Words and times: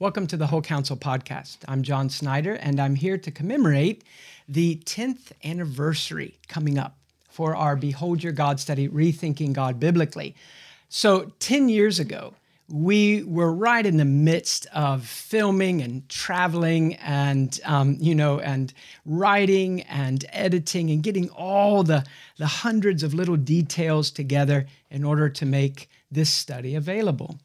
Welcome 0.00 0.26
to 0.28 0.38
the 0.38 0.46
Whole 0.46 0.62
Counsel 0.62 0.96
podcast. 0.96 1.58
I'm 1.68 1.82
John 1.82 2.08
Snyder, 2.08 2.54
and 2.54 2.80
I'm 2.80 2.94
here 2.94 3.18
to 3.18 3.30
commemorate 3.30 4.02
the 4.48 4.76
10th 4.86 5.32
anniversary 5.44 6.38
coming 6.48 6.78
up 6.78 6.96
for 7.28 7.54
our 7.54 7.76
Behold 7.76 8.22
Your 8.22 8.32
God 8.32 8.58
study, 8.58 8.88
Rethinking 8.88 9.52
God 9.52 9.78
Biblically. 9.78 10.34
So, 10.88 11.32
10 11.40 11.68
years 11.68 11.98
ago, 11.98 12.32
we 12.66 13.24
were 13.24 13.52
right 13.52 13.84
in 13.84 13.98
the 13.98 14.06
midst 14.06 14.66
of 14.72 15.04
filming 15.04 15.82
and 15.82 16.08
traveling 16.08 16.94
and 16.94 17.60
um, 17.66 17.98
you 18.00 18.14
know 18.14 18.40
and 18.40 18.72
writing 19.04 19.82
and 19.82 20.24
editing 20.32 20.90
and 20.90 21.02
getting 21.02 21.28
all 21.28 21.82
the, 21.82 22.06
the 22.38 22.46
hundreds 22.46 23.02
of 23.02 23.12
little 23.12 23.36
details 23.36 24.10
together 24.10 24.66
in 24.90 25.04
order 25.04 25.28
to 25.28 25.44
make 25.44 25.90
this 26.10 26.30
study 26.30 26.74
available 26.74 27.38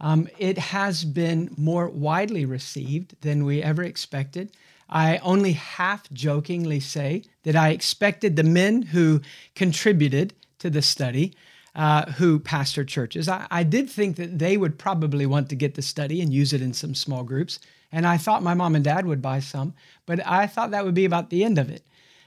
um, 0.00 0.28
it 0.38 0.58
has 0.58 1.04
been 1.04 1.54
more 1.56 1.88
widely 1.88 2.44
received 2.44 3.14
than 3.20 3.44
we 3.44 3.62
ever 3.62 3.82
expected. 3.82 4.50
I 4.88 5.18
only 5.18 5.52
half 5.52 6.10
jokingly 6.12 6.80
say 6.80 7.24
that 7.44 7.54
I 7.54 7.70
expected 7.70 8.34
the 8.34 8.42
men 8.42 8.82
who 8.82 9.20
contributed 9.54 10.34
to 10.58 10.70
the 10.70 10.82
study, 10.82 11.34
uh, 11.74 12.10
who 12.12 12.40
pastor 12.40 12.84
churches, 12.84 13.28
I, 13.28 13.46
I 13.50 13.62
did 13.62 13.88
think 13.88 14.16
that 14.16 14.38
they 14.38 14.56
would 14.56 14.78
probably 14.78 15.26
want 15.26 15.48
to 15.50 15.54
get 15.54 15.74
the 15.74 15.82
study 15.82 16.20
and 16.20 16.32
use 16.32 16.52
it 16.52 16.62
in 16.62 16.72
some 16.72 16.94
small 16.94 17.22
groups. 17.22 17.60
And 17.92 18.06
I 18.06 18.16
thought 18.16 18.42
my 18.42 18.54
mom 18.54 18.74
and 18.74 18.84
dad 18.84 19.06
would 19.06 19.22
buy 19.22 19.40
some, 19.40 19.74
but 20.06 20.26
I 20.26 20.46
thought 20.46 20.72
that 20.72 20.84
would 20.84 20.94
be 20.94 21.04
about 21.04 21.30
the 21.30 21.44
end 21.44 21.58
of 21.58 21.70
it. 21.70 21.84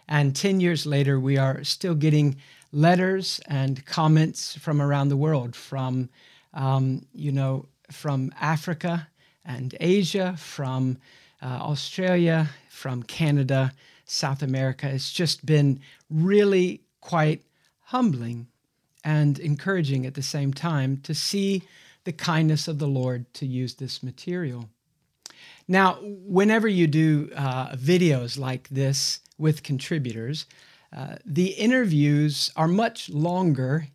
And 0.08 0.36
10 0.36 0.60
years 0.60 0.86
later, 0.86 1.20
we 1.20 1.38
are 1.38 1.64
still 1.64 1.96
getting 1.96 2.38
letters 2.72 3.40
and 3.48 3.86
comments 3.86 4.56
from 4.58 4.82
around 4.82 5.10
the 5.10 5.18
world, 5.18 5.56
from 5.56 6.10
um, 6.54 7.06
you 7.14 7.32
know, 7.32 7.66
from 7.92 8.32
Africa 8.40 9.08
and 9.46 9.76
Asia, 9.80 10.36
from 10.38 10.98
uh, 11.42 11.46
Australia, 11.62 12.50
from 12.70 13.04
Canada, 13.04 13.74
South 14.06 14.42
America. 14.42 14.90
It's 14.90 15.12
just 15.12 15.46
been 15.46 15.80
really 16.10 16.82
quite 17.02 17.44
humbling 17.82 18.48
and 19.04 19.38
encouraging 19.40 20.06
at 20.06 20.14
the 20.14 20.22
same 20.22 20.54
time 20.54 20.98
to 21.04 21.14
see 21.14 21.64
the 22.06 22.14
kindness 22.14 22.68
of 22.68 22.80
the 22.80 22.88
Lord 22.88 23.32
to 23.36 23.46
use 23.46 23.76
this 23.76 24.02
material. 24.02 24.70
Now, 25.68 26.00
whenever 26.02 26.68
you 26.68 26.88
do 26.88 27.30
uh, 27.36 27.76
videos 27.76 28.38
like 28.38 28.68
this 28.70 29.20
with 29.38 29.64
contributors, 29.64 30.46
uh, 30.96 31.16
the 31.26 31.48
interviews 31.48 32.52
are 32.56 32.68
much 32.68 33.10
longer 33.10 33.88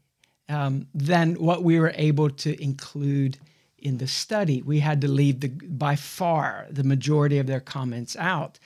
um, 0.48 0.86
than 0.94 1.34
what 1.34 1.62
we 1.62 1.78
were 1.78 1.92
able 1.94 2.30
to 2.30 2.60
include 2.62 3.38
in 3.80 3.98
the 3.98 4.06
study. 4.06 4.62
We 4.62 4.80
had 4.80 5.00
to 5.02 5.08
leave 5.08 5.40
the, 5.40 5.48
by 5.48 5.96
far 5.96 6.66
the 6.70 6.84
majority 6.84 7.38
of 7.38 7.46
their 7.46 7.60
comments 7.60 8.16
out. 8.16 8.58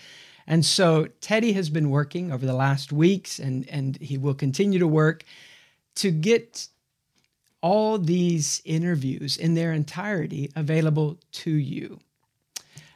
And 0.47 0.65
so 0.65 1.09
Teddy 1.21 1.53
has 1.53 1.71
been 1.71 1.91
working 1.91 2.33
over 2.33 2.45
the 2.45 2.55
last 2.55 2.93
weeks, 2.93 3.39
and, 3.39 3.69
and 3.69 3.97
he 3.99 4.19
will 4.19 4.35
continue 4.35 4.79
to 4.79 4.89
work 4.89 5.25
to 5.97 6.11
get 6.11 6.69
all 7.61 7.99
these 7.99 8.61
interviews 8.65 9.37
in 9.37 9.55
their 9.55 9.73
entirety 9.73 10.51
available 10.57 11.19
to 11.31 11.51
you. 11.51 12.01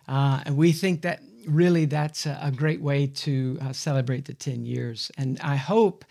Uh, 0.09 0.41
and 0.45 0.57
we 0.57 0.73
think 0.73 1.03
that 1.03 1.23
really 1.47 1.85
that's 1.85 2.27
a, 2.27 2.39
a 2.43 2.51
great 2.51 2.81
way 2.81 3.07
to 3.07 3.59
uh, 3.63 3.73
celebrate 3.73 4.25
the 4.25 4.35
10 4.35 4.65
years. 4.65 5.11
And 5.17 5.39
I 5.41 5.57
hope 5.57 6.05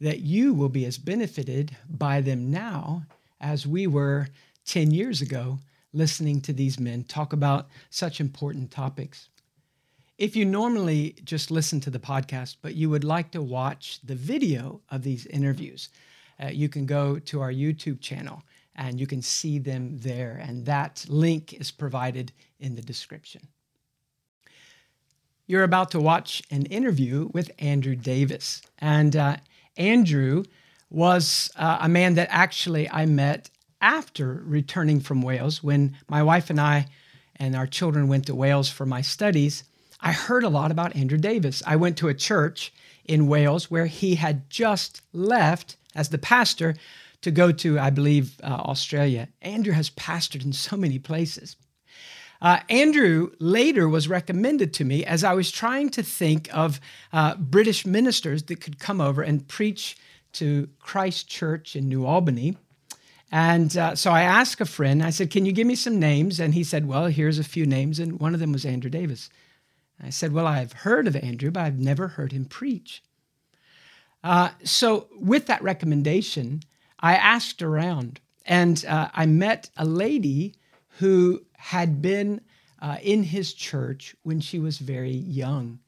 that 0.00 0.20
you 0.20 0.54
will 0.54 0.68
be 0.68 0.84
as 0.84 0.98
benefited 0.98 1.76
by 1.88 2.20
them 2.20 2.50
now 2.50 3.04
as 3.40 3.66
we 3.66 3.86
were 3.86 4.28
10 4.66 4.90
years 4.90 5.22
ago 5.22 5.58
listening 5.92 6.40
to 6.42 6.52
these 6.52 6.78
men 6.78 7.04
talk 7.04 7.32
about 7.32 7.68
such 7.90 8.20
important 8.20 8.70
topics. 8.70 9.28
If 10.18 10.36
you 10.36 10.44
normally 10.44 11.16
just 11.24 11.50
listen 11.50 11.80
to 11.80 11.90
the 11.90 11.98
podcast, 11.98 12.56
but 12.62 12.74
you 12.74 12.90
would 12.90 13.04
like 13.04 13.30
to 13.32 13.42
watch 13.42 14.00
the 14.04 14.14
video 14.14 14.80
of 14.90 15.02
these 15.02 15.26
interviews, 15.26 15.88
uh, 16.42 16.48
you 16.48 16.68
can 16.68 16.86
go 16.86 17.18
to 17.18 17.40
our 17.40 17.52
YouTube 17.52 18.00
channel 18.00 18.42
and 18.74 19.00
you 19.00 19.06
can 19.06 19.22
see 19.22 19.58
them 19.58 19.98
there. 19.98 20.42
And 20.46 20.66
that 20.66 21.04
link 21.08 21.54
is 21.54 21.70
provided 21.70 22.32
in 22.60 22.74
the 22.74 22.82
description. 22.82 23.48
You're 25.46 25.64
about 25.64 25.90
to 25.92 26.00
watch 26.00 26.42
an 26.50 26.66
interview 26.66 27.30
with 27.32 27.50
Andrew 27.58 27.94
Davies. 27.94 28.62
And 28.78 29.16
uh, 29.16 29.36
Andrew 29.76 30.44
was 30.90 31.50
uh, 31.56 31.78
a 31.80 31.88
man 31.88 32.14
that 32.14 32.28
actually 32.30 32.90
I 32.90 33.06
met 33.06 33.50
after 33.80 34.42
returning 34.44 35.00
from 35.00 35.22
Wales, 35.22 35.62
when 35.62 35.96
my 36.08 36.22
wife 36.22 36.50
and 36.50 36.60
I 36.60 36.86
and 37.36 37.54
our 37.54 37.66
children 37.66 38.08
went 38.08 38.26
to 38.26 38.34
Wales 38.34 38.70
for 38.70 38.86
my 38.86 39.00
studies, 39.00 39.64
I 40.00 40.12
heard 40.12 40.44
a 40.44 40.48
lot 40.48 40.70
about 40.70 40.96
Andrew 40.96 41.18
Davies. 41.18 41.62
I 41.66 41.76
went 41.76 41.96
to 41.98 42.08
a 42.08 42.14
church 42.14 42.72
in 43.04 43.28
Wales 43.28 43.70
where 43.70 43.86
he 43.86 44.16
had 44.16 44.48
just 44.50 45.02
left 45.12 45.76
as 45.94 46.08
the 46.10 46.18
pastor 46.18 46.76
to 47.22 47.30
go 47.30 47.50
to, 47.52 47.78
I 47.78 47.90
believe, 47.90 48.38
uh, 48.42 48.46
Australia. 48.46 49.28
Andrew 49.42 49.72
has 49.72 49.90
pastored 49.90 50.44
in 50.44 50.52
so 50.52 50.76
many 50.76 50.98
places. 50.98 51.56
Uh, 52.40 52.60
Andrew 52.68 53.30
later 53.38 53.88
was 53.88 54.08
recommended 54.08 54.74
to 54.74 54.84
me 54.84 55.04
as 55.04 55.24
I 55.24 55.32
was 55.32 55.50
trying 55.50 55.88
to 55.90 56.02
think 56.02 56.48
of 56.52 56.80
uh, 57.12 57.34
British 57.36 57.86
ministers 57.86 58.42
that 58.44 58.60
could 58.60 58.78
come 58.78 59.00
over 59.00 59.22
and 59.22 59.48
preach 59.48 59.96
to 60.34 60.68
Christ 60.78 61.28
Church 61.28 61.74
in 61.74 61.88
New 61.88 62.04
Albany. 62.04 62.56
And 63.32 63.76
uh, 63.76 63.96
so 63.96 64.12
I 64.12 64.22
asked 64.22 64.60
a 64.60 64.66
friend, 64.66 65.02
I 65.02 65.10
said, 65.10 65.30
Can 65.30 65.46
you 65.46 65.52
give 65.52 65.66
me 65.66 65.74
some 65.74 65.98
names? 65.98 66.38
And 66.38 66.54
he 66.54 66.62
said, 66.62 66.86
Well, 66.86 67.06
here's 67.06 67.38
a 67.38 67.44
few 67.44 67.66
names. 67.66 67.98
And 67.98 68.20
one 68.20 68.34
of 68.34 68.40
them 68.40 68.52
was 68.52 68.64
Andrew 68.64 68.90
Davies. 68.90 69.28
I 70.02 70.10
said, 70.10 70.32
Well, 70.32 70.46
I've 70.46 70.72
heard 70.72 71.06
of 71.06 71.16
Andrew, 71.16 71.50
but 71.50 71.64
I've 71.64 71.78
never 71.78 72.08
heard 72.08 72.32
him 72.32 72.44
preach. 72.44 73.02
Uh, 74.22 74.50
so, 74.64 75.08
with 75.18 75.46
that 75.46 75.62
recommendation, 75.62 76.62
I 77.00 77.16
asked 77.16 77.62
around 77.62 78.20
and 78.44 78.84
uh, 78.86 79.08
I 79.12 79.26
met 79.26 79.70
a 79.76 79.84
lady 79.84 80.54
who 80.98 81.42
had 81.56 82.00
been 82.00 82.40
uh, 82.80 82.98
in 83.02 83.24
his 83.24 83.52
church 83.52 84.14
when 84.22 84.40
she 84.40 84.58
was 84.58 84.78
very 84.78 85.10
young. 85.10 85.80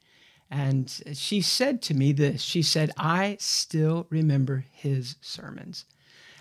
And 0.51 0.91
she 1.13 1.41
said 1.41 1.83
to 1.83 1.95
me 1.95 2.13
this 2.13 2.43
She 2.43 2.63
said, 2.63 2.91
I 2.97 3.37
still 3.39 4.07
remember 4.11 4.65
his 4.73 5.17
sermons 5.21 5.85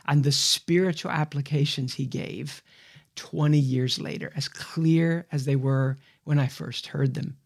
and 0.08 0.24
the 0.24 0.32
spiritual 0.32 1.12
applications 1.12 1.96
he 1.96 2.06
gave 2.06 2.62
20 3.16 3.58
years 3.58 4.00
later, 4.00 4.32
as 4.36 4.48
clear 4.48 5.26
as 5.32 5.46
they 5.46 5.56
were 5.56 5.98
when 6.24 6.40
I 6.40 6.48
first 6.48 6.88
heard 6.88 7.14
them. 7.14 7.38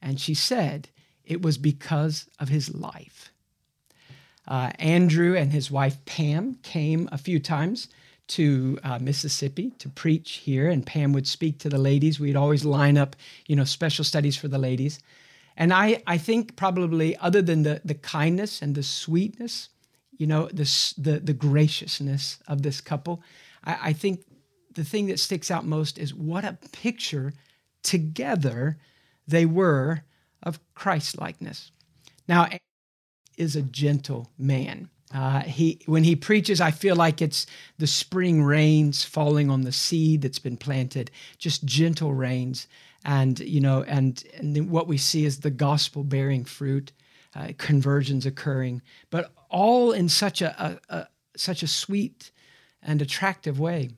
And 0.00 0.20
she 0.20 0.34
said 0.34 0.88
it 1.24 1.42
was 1.42 1.58
because 1.58 2.26
of 2.38 2.48
his 2.48 2.74
life. 2.74 3.32
Uh, 4.46 4.70
Andrew 4.78 5.36
and 5.36 5.52
his 5.52 5.70
wife 5.70 6.02
Pam 6.06 6.54
came 6.62 7.08
a 7.12 7.18
few 7.18 7.38
times 7.38 7.88
to 8.28 8.78
uh, 8.82 8.98
Mississippi 8.98 9.72
to 9.78 9.88
preach 9.88 10.32
here, 10.44 10.68
and 10.68 10.86
Pam 10.86 11.12
would 11.12 11.26
speak 11.26 11.58
to 11.58 11.68
the 11.68 11.78
ladies. 11.78 12.20
We'd 12.20 12.36
always 12.36 12.64
line 12.64 12.96
up, 12.96 13.16
you 13.46 13.56
know, 13.56 13.64
special 13.64 14.04
studies 14.04 14.36
for 14.36 14.48
the 14.48 14.58
ladies. 14.58 15.00
And 15.56 15.72
I, 15.72 16.02
I 16.06 16.18
think 16.18 16.56
probably 16.56 17.16
other 17.16 17.42
than 17.42 17.62
the, 17.64 17.80
the 17.84 17.94
kindness 17.94 18.62
and 18.62 18.74
the 18.74 18.82
sweetness 18.82 19.70
you 20.18 20.26
know, 20.26 20.48
this, 20.52 20.92
the, 20.94 21.20
the 21.20 21.32
graciousness 21.32 22.38
of 22.46 22.62
this 22.62 22.80
couple. 22.80 23.22
I, 23.64 23.78
I 23.82 23.92
think 23.92 24.24
the 24.74 24.84
thing 24.84 25.06
that 25.06 25.18
sticks 25.18 25.50
out 25.50 25.64
most 25.64 25.98
is 25.98 26.14
what 26.14 26.44
a 26.44 26.58
picture 26.72 27.32
together 27.82 28.78
they 29.26 29.46
were 29.46 30.02
of 30.42 30.60
Christ 30.74 31.18
likeness. 31.18 31.72
Now, 32.28 32.48
is 33.38 33.56
a 33.56 33.62
gentle 33.62 34.30
man. 34.36 34.90
Uh, 35.14 35.40
he, 35.40 35.80
when 35.86 36.04
he 36.04 36.14
preaches, 36.14 36.60
I 36.60 36.70
feel 36.70 36.96
like 36.96 37.22
it's 37.22 37.46
the 37.78 37.86
spring 37.86 38.42
rains 38.42 39.04
falling 39.04 39.48
on 39.48 39.62
the 39.62 39.72
seed 39.72 40.20
that's 40.20 40.38
been 40.38 40.58
planted, 40.58 41.10
just 41.38 41.64
gentle 41.64 42.12
rains, 42.12 42.66
and 43.04 43.38
you 43.40 43.60
know, 43.60 43.84
and, 43.84 44.22
and 44.36 44.68
what 44.68 44.86
we 44.86 44.98
see 44.98 45.24
is 45.24 45.40
the 45.40 45.50
gospel 45.50 46.04
bearing 46.04 46.44
fruit, 46.44 46.92
uh, 47.34 47.48
conversions 47.58 48.26
occurring. 48.26 48.82
But 49.10 49.32
all 49.50 49.92
in 49.92 50.08
such 50.08 50.42
a, 50.42 50.80
a, 50.90 50.94
a 50.96 51.08
such 51.36 51.62
a 51.62 51.68
sweet 51.68 52.30
and 52.82 53.00
attractive 53.00 53.58
way. 53.58 53.90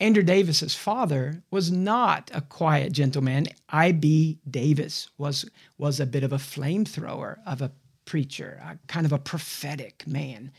Andrew 0.00 0.22
Davies's 0.22 0.74
father 0.74 1.42
was 1.50 1.70
not 1.70 2.30
a 2.34 2.40
quiet 2.40 2.92
gentleman. 2.92 3.46
I.B. 3.68 4.38
Davies 4.50 5.08
was, 5.18 5.48
was 5.78 6.00
a 6.00 6.06
bit 6.06 6.24
of 6.24 6.32
a 6.32 6.38
flamethrower 6.38 7.38
of 7.46 7.62
a 7.62 7.70
preacher, 8.04 8.60
a 8.64 8.78
kind 8.88 9.06
of 9.06 9.12
a 9.12 9.18
prophetic 9.18 10.04
man. 10.06 10.50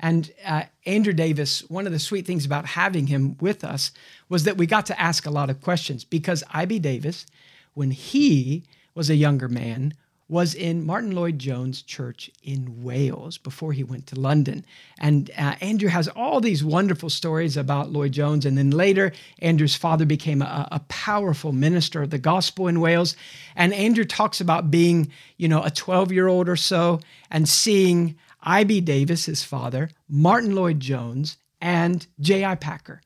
And 0.00 0.32
uh, 0.44 0.64
Andrew 0.86 1.12
Davies, 1.12 1.60
one 1.68 1.86
of 1.86 1.92
the 1.92 1.98
sweet 1.98 2.26
things 2.26 2.44
about 2.44 2.66
having 2.66 3.06
him 3.06 3.36
with 3.38 3.62
us 3.62 3.92
was 4.28 4.44
that 4.44 4.56
we 4.56 4.66
got 4.66 4.86
to 4.86 5.00
ask 5.00 5.24
a 5.24 5.30
lot 5.30 5.50
of 5.50 5.60
questions 5.60 6.04
because 6.04 6.42
I.B. 6.50 6.78
Davies, 6.78 7.26
when 7.74 7.92
he 7.92 8.64
was 8.94 9.08
a 9.08 9.14
younger 9.14 9.48
man, 9.48 9.94
was 10.30 10.54
in 10.54 10.86
Martyn 10.86 11.10
Lloyd-Jones 11.10 11.82
Church 11.82 12.30
in 12.44 12.84
Wales 12.84 13.36
before 13.36 13.72
he 13.72 13.82
went 13.82 14.06
to 14.06 14.20
London. 14.20 14.64
And 15.00 15.28
uh, 15.36 15.56
Andrew 15.60 15.88
has 15.88 16.06
all 16.06 16.40
these 16.40 16.62
wonderful 16.62 17.10
stories 17.10 17.56
about 17.56 17.90
Lloyd-Jones. 17.90 18.46
And 18.46 18.56
then 18.56 18.70
later, 18.70 19.12
Andrew's 19.40 19.74
father 19.74 20.06
became 20.06 20.40
a, 20.40 20.68
a 20.70 20.78
powerful 20.88 21.50
minister 21.50 22.02
of 22.02 22.10
the 22.10 22.18
gospel 22.18 22.68
in 22.68 22.80
Wales. 22.80 23.16
And 23.56 23.74
Andrew 23.74 24.04
talks 24.04 24.40
about 24.40 24.70
being, 24.70 25.10
you 25.36 25.48
know, 25.48 25.64
a 25.64 25.70
12 25.70 26.12
year 26.12 26.28
old 26.28 26.48
or 26.48 26.56
so 26.56 27.00
and 27.30 27.48
seeing 27.48 28.16
I.B. 28.40 28.82
Davies, 28.82 29.26
his 29.26 29.42
father, 29.42 29.90
Martyn 30.08 30.54
Lloyd-Jones, 30.54 31.38
and 31.60 32.06
J.I. 32.20 32.54
Packer 32.54 33.02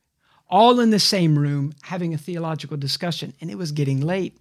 all 0.47 0.79
in 0.79 0.91
the 0.91 0.99
same 0.99 1.37
room 1.37 1.73
having 1.81 2.13
a 2.13 2.17
theological 2.17 2.77
discussion. 2.77 3.33
And 3.41 3.49
it 3.49 3.57
was 3.57 3.71
getting 3.71 3.99
late. 4.01 4.37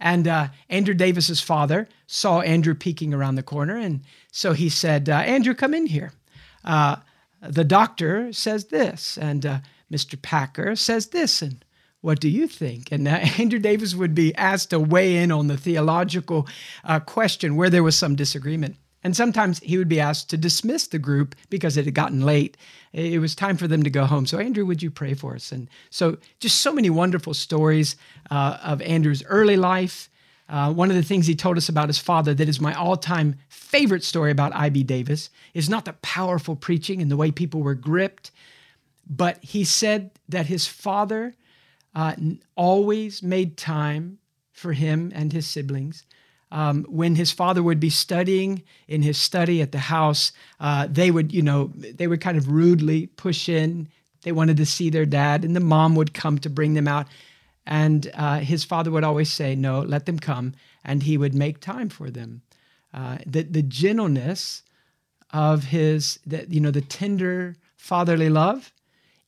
And 0.00 0.28
uh, 0.28 0.48
Andrew 0.68 0.94
Davies's 0.94 1.40
father 1.40 1.88
saw 2.06 2.40
Andrew 2.40 2.74
peeking 2.74 3.12
around 3.12 3.34
the 3.34 3.42
corner, 3.42 3.76
and 3.76 4.02
so 4.30 4.52
he 4.52 4.68
said, 4.68 5.08
uh, 5.08 5.14
"Andrew, 5.14 5.54
come 5.54 5.74
in 5.74 5.86
here." 5.86 6.12
Uh, 6.64 6.96
the 7.40 7.64
doctor 7.64 8.32
says 8.32 8.66
this, 8.66 9.16
and 9.18 9.44
uh, 9.44 9.58
Mr. 9.90 10.20
Packer 10.20 10.76
says 10.76 11.08
this, 11.08 11.42
and 11.42 11.64
what 12.00 12.20
do 12.20 12.28
you 12.28 12.46
think? 12.46 12.92
And 12.92 13.06
uh, 13.08 13.10
Andrew 13.38 13.58
Davies 13.58 13.96
would 13.96 14.14
be 14.14 14.34
asked 14.36 14.70
to 14.70 14.80
weigh 14.80 15.16
in 15.16 15.32
on 15.32 15.48
the 15.48 15.56
theological 15.56 16.46
uh, 16.84 17.00
question 17.00 17.56
where 17.56 17.70
there 17.70 17.82
was 17.82 17.96
some 17.96 18.16
disagreement. 18.16 18.76
And 19.04 19.16
sometimes 19.16 19.60
he 19.60 19.78
would 19.78 19.88
be 19.88 20.00
asked 20.00 20.28
to 20.30 20.36
dismiss 20.36 20.88
the 20.88 20.98
group 20.98 21.36
because 21.50 21.76
it 21.76 21.84
had 21.84 21.94
gotten 21.94 22.20
late. 22.20 22.56
It 22.92 23.20
was 23.20 23.34
time 23.34 23.56
for 23.56 23.68
them 23.68 23.82
to 23.84 23.90
go 23.90 24.06
home. 24.06 24.26
So, 24.26 24.38
Andrew, 24.38 24.66
would 24.66 24.82
you 24.82 24.90
pray 24.90 25.14
for 25.14 25.34
us? 25.34 25.52
And 25.52 25.68
so, 25.90 26.18
just 26.40 26.60
so 26.60 26.72
many 26.72 26.90
wonderful 26.90 27.34
stories 27.34 27.96
uh, 28.30 28.58
of 28.62 28.82
Andrew's 28.82 29.22
early 29.24 29.56
life. 29.56 30.10
Uh, 30.48 30.72
one 30.72 30.90
of 30.90 30.96
the 30.96 31.02
things 31.02 31.26
he 31.26 31.34
told 31.34 31.58
us 31.58 31.68
about 31.68 31.88
his 31.88 31.98
father 31.98 32.32
that 32.34 32.48
is 32.48 32.60
my 32.60 32.72
all 32.74 32.96
time 32.96 33.36
favorite 33.48 34.02
story 34.02 34.30
about 34.30 34.54
I.B. 34.54 34.82
Davies 34.82 35.30
is 35.54 35.68
not 35.68 35.84
the 35.84 35.92
powerful 35.94 36.56
preaching 36.56 37.02
and 37.02 37.10
the 37.10 37.16
way 37.16 37.30
people 37.30 37.62
were 37.62 37.74
gripped, 37.74 38.30
but 39.08 39.38
he 39.44 39.62
said 39.62 40.10
that 40.28 40.46
his 40.46 40.66
father 40.66 41.34
uh, 41.94 42.14
always 42.56 43.22
made 43.22 43.56
time 43.56 44.18
for 44.52 44.72
him 44.72 45.12
and 45.14 45.32
his 45.32 45.46
siblings 45.46 46.04
um, 46.50 46.84
when 46.88 47.14
his 47.14 47.30
father 47.30 47.62
would 47.62 47.80
be 47.80 47.90
studying 47.90 48.62
in 48.86 49.02
his 49.02 49.18
study 49.18 49.60
at 49.60 49.72
the 49.72 49.78
house, 49.78 50.32
uh, 50.60 50.86
they 50.90 51.10
would, 51.10 51.32
you 51.32 51.42
know, 51.42 51.72
they 51.74 52.06
would 52.06 52.20
kind 52.20 52.38
of 52.38 52.48
rudely 52.48 53.06
push 53.06 53.48
in. 53.48 53.88
They 54.22 54.32
wanted 54.32 54.56
to 54.56 54.66
see 54.66 54.90
their 54.90 55.06
dad, 55.06 55.44
and 55.44 55.54
the 55.54 55.60
mom 55.60 55.94
would 55.94 56.14
come 56.14 56.38
to 56.38 56.50
bring 56.50 56.74
them 56.74 56.88
out. 56.88 57.06
And 57.66 58.10
uh, 58.14 58.38
his 58.38 58.64
father 58.64 58.90
would 58.90 59.04
always 59.04 59.30
say, 59.30 59.54
"No, 59.54 59.80
let 59.80 60.06
them 60.06 60.18
come," 60.18 60.54
and 60.84 61.02
he 61.02 61.18
would 61.18 61.34
make 61.34 61.60
time 61.60 61.90
for 61.90 62.10
them. 62.10 62.42
Uh, 62.94 63.18
the 63.26 63.42
the 63.42 63.62
gentleness 63.62 64.62
of 65.30 65.64
his, 65.64 66.18
the, 66.26 66.46
you 66.48 66.60
know, 66.60 66.70
the 66.70 66.80
tender 66.80 67.56
fatherly 67.76 68.30
love 68.30 68.72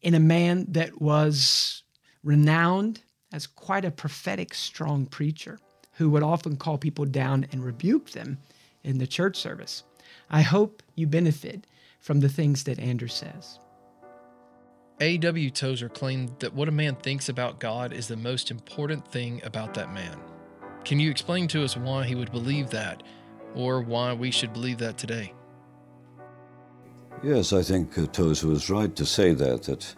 in 0.00 0.14
a 0.14 0.20
man 0.20 0.64
that 0.70 1.02
was 1.02 1.82
renowned 2.24 3.00
as 3.30 3.46
quite 3.46 3.84
a 3.84 3.90
prophetic, 3.90 4.54
strong 4.54 5.04
preacher 5.04 5.58
who 6.00 6.08
would 6.08 6.22
often 6.22 6.56
call 6.56 6.78
people 6.78 7.04
down 7.04 7.46
and 7.52 7.62
rebuke 7.62 8.12
them 8.12 8.38
in 8.82 8.96
the 8.96 9.06
church 9.06 9.36
service. 9.36 9.82
I 10.30 10.40
hope 10.40 10.82
you 10.94 11.06
benefit 11.06 11.66
from 12.00 12.20
the 12.20 12.28
things 12.30 12.64
that 12.64 12.78
Andrew 12.78 13.06
says. 13.06 13.58
A.W. 14.98 15.50
Tozer 15.50 15.90
claimed 15.90 16.30
that 16.38 16.54
what 16.54 16.68
a 16.68 16.72
man 16.72 16.96
thinks 16.96 17.28
about 17.28 17.60
God 17.60 17.92
is 17.92 18.08
the 18.08 18.16
most 18.16 18.50
important 18.50 19.06
thing 19.08 19.42
about 19.44 19.74
that 19.74 19.92
man. 19.92 20.18
Can 20.86 20.98
you 20.98 21.10
explain 21.10 21.46
to 21.48 21.62
us 21.62 21.76
why 21.76 22.04
he 22.04 22.14
would 22.14 22.32
believe 22.32 22.70
that, 22.70 23.02
or 23.54 23.82
why 23.82 24.14
we 24.14 24.30
should 24.30 24.54
believe 24.54 24.78
that 24.78 24.96
today? 24.96 25.34
Yes, 27.22 27.52
I 27.52 27.62
think 27.62 27.98
uh, 27.98 28.06
Tozer 28.06 28.48
was 28.48 28.70
right 28.70 28.96
to 28.96 29.04
say 29.04 29.34
that, 29.34 29.64
that 29.64 29.94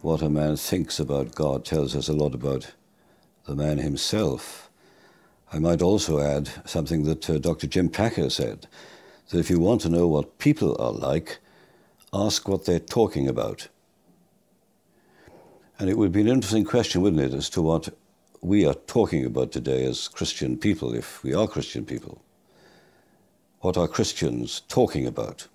what 0.00 0.22
a 0.22 0.30
man 0.30 0.56
thinks 0.56 0.98
about 0.98 1.34
God 1.34 1.66
tells 1.66 1.94
us 1.94 2.08
a 2.08 2.14
lot 2.14 2.34
about 2.34 2.72
the 3.44 3.54
man 3.54 3.76
himself. 3.76 4.65
I 5.52 5.58
might 5.58 5.82
also 5.82 6.20
add 6.20 6.50
something 6.64 7.04
that 7.04 7.30
uh, 7.30 7.38
Dr. 7.38 7.66
Jim 7.66 7.88
Packer 7.88 8.30
said 8.30 8.66
that 9.28 9.38
if 9.38 9.50
you 9.50 9.60
want 9.60 9.80
to 9.82 9.88
know 9.88 10.08
what 10.08 10.38
people 10.38 10.76
are 10.80 10.92
like, 10.92 11.38
ask 12.12 12.48
what 12.48 12.64
they're 12.64 12.78
talking 12.78 13.28
about. 13.28 13.68
And 15.78 15.90
it 15.90 15.98
would 15.98 16.12
be 16.12 16.22
an 16.22 16.28
interesting 16.28 16.64
question, 16.64 17.02
wouldn't 17.02 17.22
it, 17.22 17.34
as 17.34 17.50
to 17.50 17.62
what 17.62 17.88
we 18.40 18.64
are 18.66 18.74
talking 18.74 19.24
about 19.24 19.52
today 19.52 19.84
as 19.84 20.08
Christian 20.08 20.56
people, 20.56 20.94
if 20.94 21.22
we 21.22 21.34
are 21.34 21.48
Christian 21.48 21.84
people. 21.84 22.22
What 23.60 23.76
are 23.76 23.88
Christians 23.88 24.62
talking 24.68 25.06
about? 25.06 25.48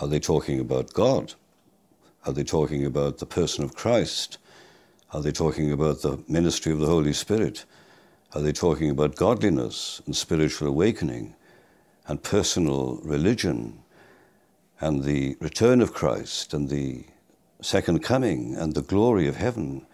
Are 0.00 0.08
they 0.08 0.20
talking 0.20 0.60
about 0.60 0.92
God? 0.92 1.34
Are 2.26 2.32
they 2.32 2.44
talking 2.44 2.84
about 2.84 3.18
the 3.18 3.26
person 3.26 3.64
of 3.64 3.74
Christ? 3.74 4.38
Are 5.12 5.22
they 5.22 5.32
talking 5.32 5.72
about 5.72 6.02
the 6.02 6.22
ministry 6.28 6.72
of 6.72 6.80
the 6.80 6.86
Holy 6.86 7.12
Spirit? 7.12 7.64
Are 8.34 8.42
they 8.42 8.52
talking 8.52 8.90
about 8.90 9.16
godliness 9.16 10.02
and 10.04 10.14
spiritual 10.14 10.68
awakening 10.68 11.34
and 12.06 12.22
personal 12.22 13.00
religion 13.02 13.78
and 14.80 15.02
the 15.02 15.38
return 15.40 15.80
of 15.80 15.94
Christ 15.94 16.52
and 16.52 16.68
the 16.68 17.06
second 17.62 18.02
coming 18.02 18.54
and 18.54 18.74
the 18.74 18.82
glory 18.82 19.28
of 19.28 19.36
heaven 19.36 19.86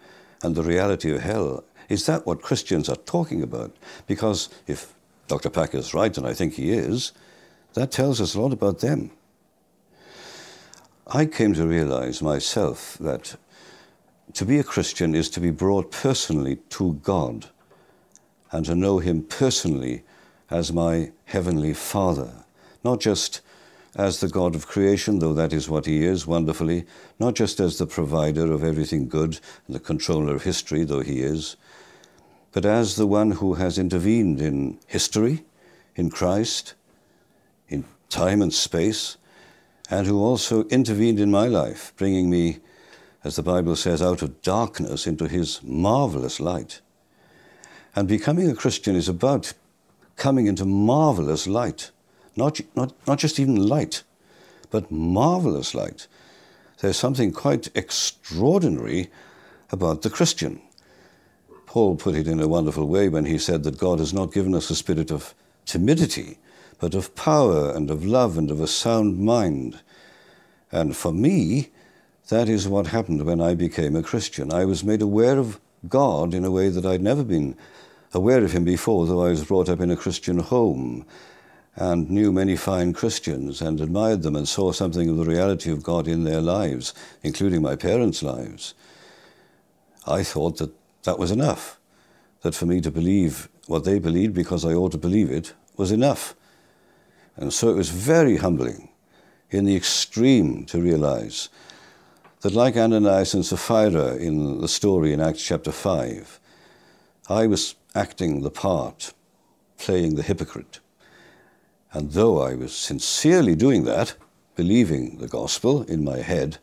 and 0.43 0.53
the 0.53 0.63
reality 0.63 1.15
of 1.15 1.21
hell? 1.21 1.63
Is 1.87 2.05
that 2.07 2.25
what 2.25 2.41
Christians 2.41 2.89
are 2.89 2.97
talking 2.97 3.41
about? 3.41 3.73
Because 4.05 4.49
if 4.67 4.93
Dr. 5.27 5.49
Packer 5.49 5.77
is 5.77 5.93
right, 5.93 6.15
and 6.17 6.27
I 6.27 6.33
think 6.33 6.55
he 6.55 6.71
is, 6.71 7.13
that 7.73 7.91
tells 7.91 8.19
us 8.19 8.35
a 8.35 8.41
lot 8.41 8.51
about 8.51 8.79
them. 8.79 9.11
I 11.07 11.25
came 11.25 11.53
to 11.53 11.65
realize 11.65 12.21
myself 12.21 12.97
that 12.99 13.37
to 14.33 14.43
be 14.43 14.59
a 14.59 14.63
Christian 14.63 15.15
is 15.15 15.29
to 15.29 15.39
be 15.39 15.51
brought 15.51 15.89
personally 15.89 16.57
to 16.71 16.95
God 16.95 17.49
and 18.55 18.65
to 18.65 18.73
know 18.73 18.99
Him 18.99 19.21
personally 19.21 20.03
as 20.49 20.71
my 20.71 21.11
Heavenly 21.25 21.73
Father, 21.73 22.31
not 22.85 23.01
just 23.01 23.41
as 23.97 24.21
the 24.21 24.29
God 24.29 24.55
of 24.55 24.65
creation, 24.65 25.19
though 25.19 25.33
that 25.33 25.51
is 25.51 25.67
what 25.67 25.85
He 25.85 26.05
is 26.05 26.25
wonderfully, 26.25 26.85
not 27.19 27.35
just 27.35 27.59
as 27.59 27.77
the 27.77 27.85
provider 27.85 28.53
of 28.53 28.63
everything 28.63 29.09
good 29.09 29.41
and 29.67 29.75
the 29.75 29.79
controller 29.79 30.33
of 30.33 30.43
history, 30.43 30.85
though 30.85 31.01
He 31.01 31.19
is, 31.19 31.57
but 32.53 32.65
as 32.65 32.95
the 32.95 33.05
one 33.05 33.31
who 33.31 33.55
has 33.55 33.77
intervened 33.77 34.39
in 34.39 34.79
history, 34.87 35.43
in 35.97 36.09
Christ, 36.09 36.75
in 37.67 37.83
time 38.07 38.41
and 38.41 38.53
space, 38.53 39.17
and 39.89 40.07
who 40.07 40.17
also 40.23 40.63
intervened 40.69 41.19
in 41.19 41.29
my 41.29 41.47
life, 41.47 41.91
bringing 41.97 42.29
me, 42.29 42.59
as 43.25 43.35
the 43.35 43.43
Bible 43.43 43.75
says, 43.75 44.01
out 44.01 44.21
of 44.21 44.41
darkness 44.41 45.05
into 45.05 45.27
His 45.27 45.59
marvelous 45.61 46.39
light. 46.39 46.79
And 47.95 48.07
becoming 48.07 48.49
a 48.49 48.55
Christian 48.55 48.95
is 48.95 49.07
about 49.07 49.53
coming 50.17 50.47
into 50.47 50.65
marvelous 50.65 51.47
light. 51.47 51.91
Not, 52.35 52.59
not, 52.75 52.93
not 53.07 53.19
just 53.19 53.39
even 53.39 53.55
light, 53.55 54.03
but 54.69 54.91
marvelous 54.91 55.73
light. 55.73 56.07
There's 56.79 56.97
something 56.97 57.31
quite 57.31 57.69
extraordinary 57.73 59.09
about 59.71 60.01
the 60.01 60.09
Christian. 60.09 60.61
Paul 61.65 61.95
put 61.95 62.15
it 62.15 62.27
in 62.27 62.39
a 62.41 62.47
wonderful 62.47 62.87
way 62.87 63.09
when 63.09 63.25
he 63.25 63.37
said 63.37 63.63
that 63.63 63.77
God 63.77 63.99
has 63.99 64.13
not 64.13 64.33
given 64.33 64.53
us 64.53 64.69
a 64.69 64.75
spirit 64.75 65.11
of 65.11 65.33
timidity, 65.65 66.37
but 66.79 66.93
of 66.93 67.15
power 67.15 67.71
and 67.71 67.89
of 67.89 68.05
love 68.05 68.37
and 68.37 68.51
of 68.51 68.59
a 68.59 68.67
sound 68.67 69.19
mind. 69.19 69.79
And 70.71 70.95
for 70.95 71.13
me, 71.13 71.69
that 72.27 72.49
is 72.49 72.67
what 72.67 72.87
happened 72.87 73.25
when 73.25 73.39
I 73.39 73.55
became 73.55 73.95
a 73.95 74.03
Christian. 74.03 74.51
I 74.51 74.65
was 74.65 74.83
made 74.83 75.01
aware 75.01 75.37
of 75.37 75.59
God 75.87 76.33
in 76.33 76.43
a 76.43 76.51
way 76.51 76.69
that 76.69 76.85
I'd 76.85 77.01
never 77.01 77.23
been 77.23 77.55
aware 78.15 78.43
of 78.43 78.53
him 78.53 78.63
before, 78.63 79.05
though 79.05 79.25
I 79.25 79.29
was 79.29 79.43
brought 79.43 79.67
up 79.67 79.81
in 79.81 79.91
a 79.91 79.97
Christian 79.97 80.39
home 80.39 81.05
and 81.75 82.09
knew 82.09 82.31
many 82.31 82.55
fine 82.55 82.93
Christians 82.93 83.61
and 83.61 83.81
admired 83.81 84.21
them 84.21 84.37
and 84.37 84.47
saw 84.47 84.71
something 84.71 85.09
of 85.09 85.17
the 85.17 85.25
reality 85.25 85.69
of 85.69 85.83
God 85.83 86.07
in 86.07 86.23
their 86.23 86.39
lives, 86.39 86.93
including 87.23 87.61
my 87.61 87.75
parents' 87.75 88.23
lives. 88.23 88.73
I 90.07 90.23
thought 90.23 90.57
that 90.57 90.71
that 91.03 91.19
was 91.19 91.29
enough, 91.29 91.77
that 92.41 92.55
for 92.55 92.65
me 92.65 92.79
to 92.79 92.89
believe 92.89 93.49
what 93.67 93.83
they 93.83 93.99
believed 93.99 94.33
because 94.33 94.63
I 94.63 94.73
ought 94.73 94.93
to 94.93 94.97
believe 94.97 95.29
it 95.29 95.53
was 95.75 95.91
enough. 95.91 96.35
And 97.35 97.51
so 97.51 97.69
it 97.69 97.75
was 97.75 97.89
very 97.89 98.37
humbling 98.37 98.89
in 99.51 99.65
the 99.65 99.75
extreme 99.75 100.65
to 100.67 100.81
realize 100.81 101.49
that, 102.41 102.53
like 102.53 102.77
Ananias 102.77 103.33
and 103.33 103.45
Sapphira 103.45 104.15
in 104.15 104.61
the 104.61 104.69
story 104.69 105.11
in 105.11 105.19
Acts 105.19 105.45
chapter 105.45 105.73
5, 105.73 106.39
I 107.27 107.47
was 107.47 107.75
acting 107.95 108.41
the 108.41 108.51
part, 108.51 109.13
playing 109.77 110.15
the 110.15 110.23
hypocrite. 110.23 110.79
And 111.93 112.11
though 112.11 112.41
I 112.41 112.53
was 112.53 112.75
sincerely 112.75 113.55
doing 113.55 113.85
that, 113.85 114.15
believing 114.55 115.17
the 115.17 115.27
gospel 115.27 115.83
in 115.83 116.03
my 116.03 116.17
head, 116.17 116.57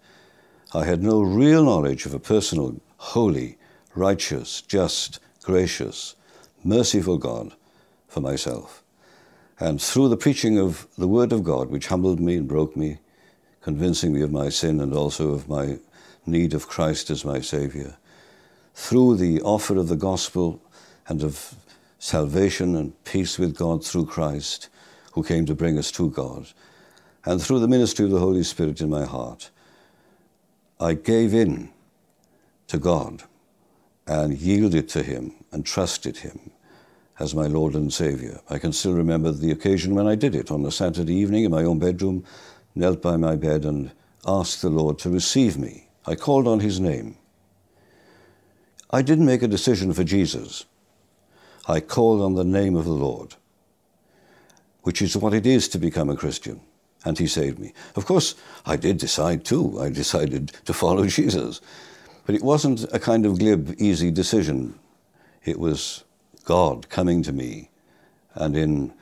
I 0.75 0.85
had 0.85 1.03
no 1.03 1.23
real 1.23 1.65
knowledge 1.65 2.07
of 2.07 2.15
a 2.15 2.19
personal, 2.19 2.81
holy, 2.99 3.59
righteous, 3.95 4.63
just, 4.63 5.21
gracious, 5.43 6.17
merciful 6.63 7.19
God 7.19 7.55
for 8.09 8.21
myself. 8.21 8.83
And 9.59 9.81
through 9.81 10.09
the 10.09 10.17
preaching 10.17 10.59
of 10.59 10.87
the 10.97 11.09
Word 11.09 11.33
of 11.33 11.45
God, 11.45 11.71
which 11.71 11.89
humbled 11.89 12.21
me 12.21 12.37
and 12.37 12.49
broke 12.49 12.77
me, 12.77 12.99
convincing 13.61 14.13
me 14.13 14.23
of 14.23 14.33
my 14.33 14.49
sin 14.49 14.81
and 14.81 14.95
also 14.95 15.33
of 15.33 15.49
my 15.49 15.79
need 16.27 16.55
of 16.55 16.69
Christ 16.69 17.11
as 17.11 17.25
my 17.25 17.41
Saviour, 17.41 17.97
through 18.75 19.17
the 19.17 19.41
offer 19.43 19.77
of 19.77 19.89
the 19.89 19.97
gospel 19.97 20.62
and 21.09 21.23
of 21.23 21.55
salvation 21.99 22.77
and 22.77 23.05
peace 23.05 23.39
with 23.39 23.57
God 23.57 23.85
through 23.85 24.07
Christ, 24.07 24.69
who 25.13 25.23
came 25.23 25.47
to 25.47 25.55
bring 25.55 25.79
us 25.79 25.91
to 25.93 26.11
God, 26.11 26.47
and 27.25 27.41
through 27.41 27.61
the 27.61 27.69
ministry 27.69 28.05
of 28.05 28.11
the 28.11 28.19
Holy 28.19 28.43
Spirit 28.43 28.81
in 28.81 28.91
my 28.91 29.05
heart, 29.05 29.51
I 30.81 30.95
gave 30.95 31.33
in 31.33 31.71
to 32.67 32.79
God 32.79 33.23
and 34.07 34.37
yielded 34.37 34.89
to 34.91 35.03
Him 35.03 35.33
and 35.53 35.65
trusted 35.65 36.19
Him 36.19 36.51
as 37.21 37.35
my 37.35 37.47
Lord 37.47 37.75
and 37.75 37.93
Saviour. 37.93 38.41
I 38.51 38.59
can 38.59 38.73
still 38.73 38.95
remember 38.95 39.31
the 39.31 39.53
occasion 39.53 39.95
when 39.95 40.09
I 40.09 40.17
did 40.17 40.35
it 40.35 40.51
on 40.51 40.65
a 40.65 40.73
Saturday 40.73 41.15
evening 41.15 41.45
in 41.45 41.53
my 41.53 41.63
own 41.63 41.79
bedroom, 41.79 42.25
knelt 42.75 43.01
by 43.01 43.17
my 43.17 43.37
bed 43.37 43.65
and 43.65 43.93
asked 44.27 44.63
the 44.63 44.71
Lord 44.71 44.99
to 45.01 45.11
receive 45.11 45.57
me. 45.57 45.89
I 46.07 46.17
called 46.17 46.49
on 46.49 46.61
His 46.61 46.81
name. 46.81 47.17
I 48.91 49.03
didn't 49.03 49.27
make 49.27 49.43
a 49.43 49.49
decision 49.49 49.93
for 49.93 50.03
Jesus. 50.03 50.65
I 51.67 51.81
called 51.81 52.21
on 52.21 52.35
the 52.35 52.45
name 52.45 52.77
of 52.77 52.85
the 52.85 52.93
Lord, 52.93 53.37
which 54.83 55.01
is 55.01 55.17
what 55.17 55.35
it 55.35 55.47
is 55.47 55.69
to 55.69 55.79
become 55.79 56.11
a 56.11 56.17
Christian. 56.17 56.61
And 57.05 57.19
He 57.19 57.27
saved 57.27 57.59
me. 57.59 57.73
Of 57.97 58.07
course, 58.07 58.35
I 58.65 58.77
did 58.77 58.99
decide 58.99 59.45
too. 59.45 59.81
I 59.81 59.91
decided 59.91 60.53
to 60.65 60.73
follow 60.73 61.07
Jesus. 61.19 61.61
But 62.25 62.35
it 62.35 62.43
wasn't 62.43 62.85
a 62.93 63.01
kind 63.01 63.27
of 63.27 63.39
glib, 63.39 63.75
easy 63.79 64.11
decision. 64.11 64.79
It 65.45 65.59
was 65.59 66.05
God 66.45 66.89
coming 66.89 67.23
to 67.25 67.33
me 67.33 67.71
and 68.35 68.57
in 68.57 68.93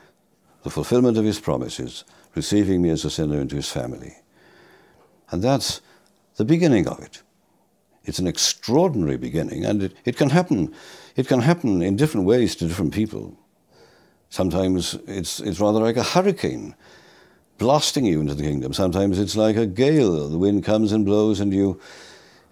the 0.62 0.70
fulfillment 0.70 1.16
of 1.16 1.24
his 1.24 1.40
promises, 1.40 2.04
receiving 2.34 2.82
me 2.82 2.90
as 2.90 3.04
a 3.04 3.10
sinner 3.10 3.40
into 3.40 3.56
his 3.56 3.70
family. 3.70 4.16
And 5.30 5.42
that's 5.42 5.80
the 6.36 6.44
beginning 6.44 6.88
of 6.88 7.00
it. 7.00 7.22
It's 8.04 8.18
an 8.18 8.26
extraordinary 8.26 9.16
beginning, 9.16 9.64
and 9.64 9.82
it, 9.82 9.92
it 10.04 10.16
can 10.16 10.30
happen. 10.30 10.74
It 11.16 11.28
can 11.28 11.40
happen 11.40 11.82
in 11.82 11.96
different 11.96 12.26
ways 12.26 12.56
to 12.56 12.66
different 12.66 12.94
people. 12.94 13.36
Sometimes 14.30 14.94
it's, 15.06 15.40
it's 15.40 15.60
rather 15.60 15.80
like 15.80 15.96
a 15.96 16.02
hurricane 16.02 16.74
blasting 17.58 18.06
you 18.06 18.20
into 18.20 18.34
the 18.34 18.42
kingdom. 18.42 18.72
Sometimes 18.72 19.18
it's 19.18 19.36
like 19.36 19.56
a 19.56 19.66
gale. 19.66 20.28
The 20.28 20.38
wind 20.38 20.64
comes 20.64 20.92
and 20.92 21.04
blows, 21.04 21.40
and 21.40 21.52
you, 21.52 21.78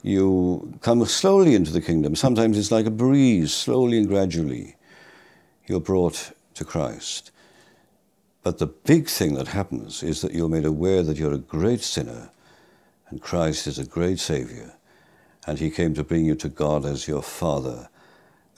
you 0.02 0.78
come 0.82 1.04
slowly 1.06 1.54
into 1.54 1.72
the 1.72 1.80
kingdom. 1.80 2.14
Sometimes 2.14 2.58
it's 2.58 2.70
like 2.70 2.86
a 2.86 2.90
breeze, 2.90 3.54
slowly 3.54 3.98
and 3.98 4.08
gradually 4.08 4.76
you're 5.66 5.80
brought 5.80 6.32
to 6.54 6.64
Christ. 6.64 7.30
But 8.42 8.58
the 8.58 8.66
big 8.66 9.08
thing 9.08 9.34
that 9.34 9.48
happens 9.48 10.02
is 10.02 10.22
that 10.22 10.32
you're 10.32 10.48
made 10.48 10.64
aware 10.64 11.02
that 11.02 11.18
you're 11.18 11.34
a 11.34 11.38
great 11.38 11.82
sinner 11.82 12.30
and 13.10 13.20
Christ 13.20 13.66
is 13.66 13.78
a 13.78 13.84
great 13.84 14.18
Savior 14.18 14.74
and 15.48 15.58
He 15.58 15.70
came 15.70 15.94
to 15.94 16.04
bring 16.04 16.24
you 16.24 16.34
to 16.36 16.48
God 16.48 16.84
as 16.84 17.08
your 17.08 17.22
Father. 17.22 17.88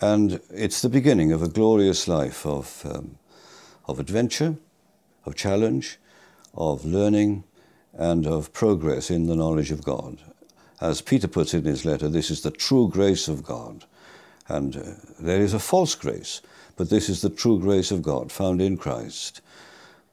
And 0.00 0.40
it's 0.50 0.82
the 0.82 0.88
beginning 0.88 1.32
of 1.32 1.42
a 1.42 1.48
glorious 1.48 2.08
life 2.08 2.44
of, 2.46 2.82
um, 2.84 3.18
of 3.86 3.98
adventure, 3.98 4.56
of 5.24 5.34
challenge, 5.34 5.98
of 6.54 6.84
learning, 6.84 7.44
and 7.94 8.26
of 8.26 8.52
progress 8.52 9.10
in 9.10 9.26
the 9.26 9.36
knowledge 9.36 9.70
of 9.70 9.84
God. 9.84 10.18
As 10.80 11.02
Peter 11.02 11.28
puts 11.28 11.52
it 11.54 11.58
in 11.58 11.64
his 11.64 11.84
letter, 11.84 12.08
this 12.08 12.30
is 12.30 12.40
the 12.40 12.50
true 12.50 12.88
grace 12.88 13.28
of 13.28 13.44
God. 13.44 13.84
And 14.48 14.76
uh, 14.76 14.82
there 15.18 15.40
is 15.40 15.54
a 15.54 15.58
false 15.58 15.94
grace 15.94 16.40
but 16.80 16.88
this 16.88 17.10
is 17.10 17.20
the 17.20 17.28
true 17.28 17.58
grace 17.58 17.90
of 17.90 18.00
God 18.00 18.32
found 18.32 18.62
in 18.62 18.78
Christ, 18.78 19.42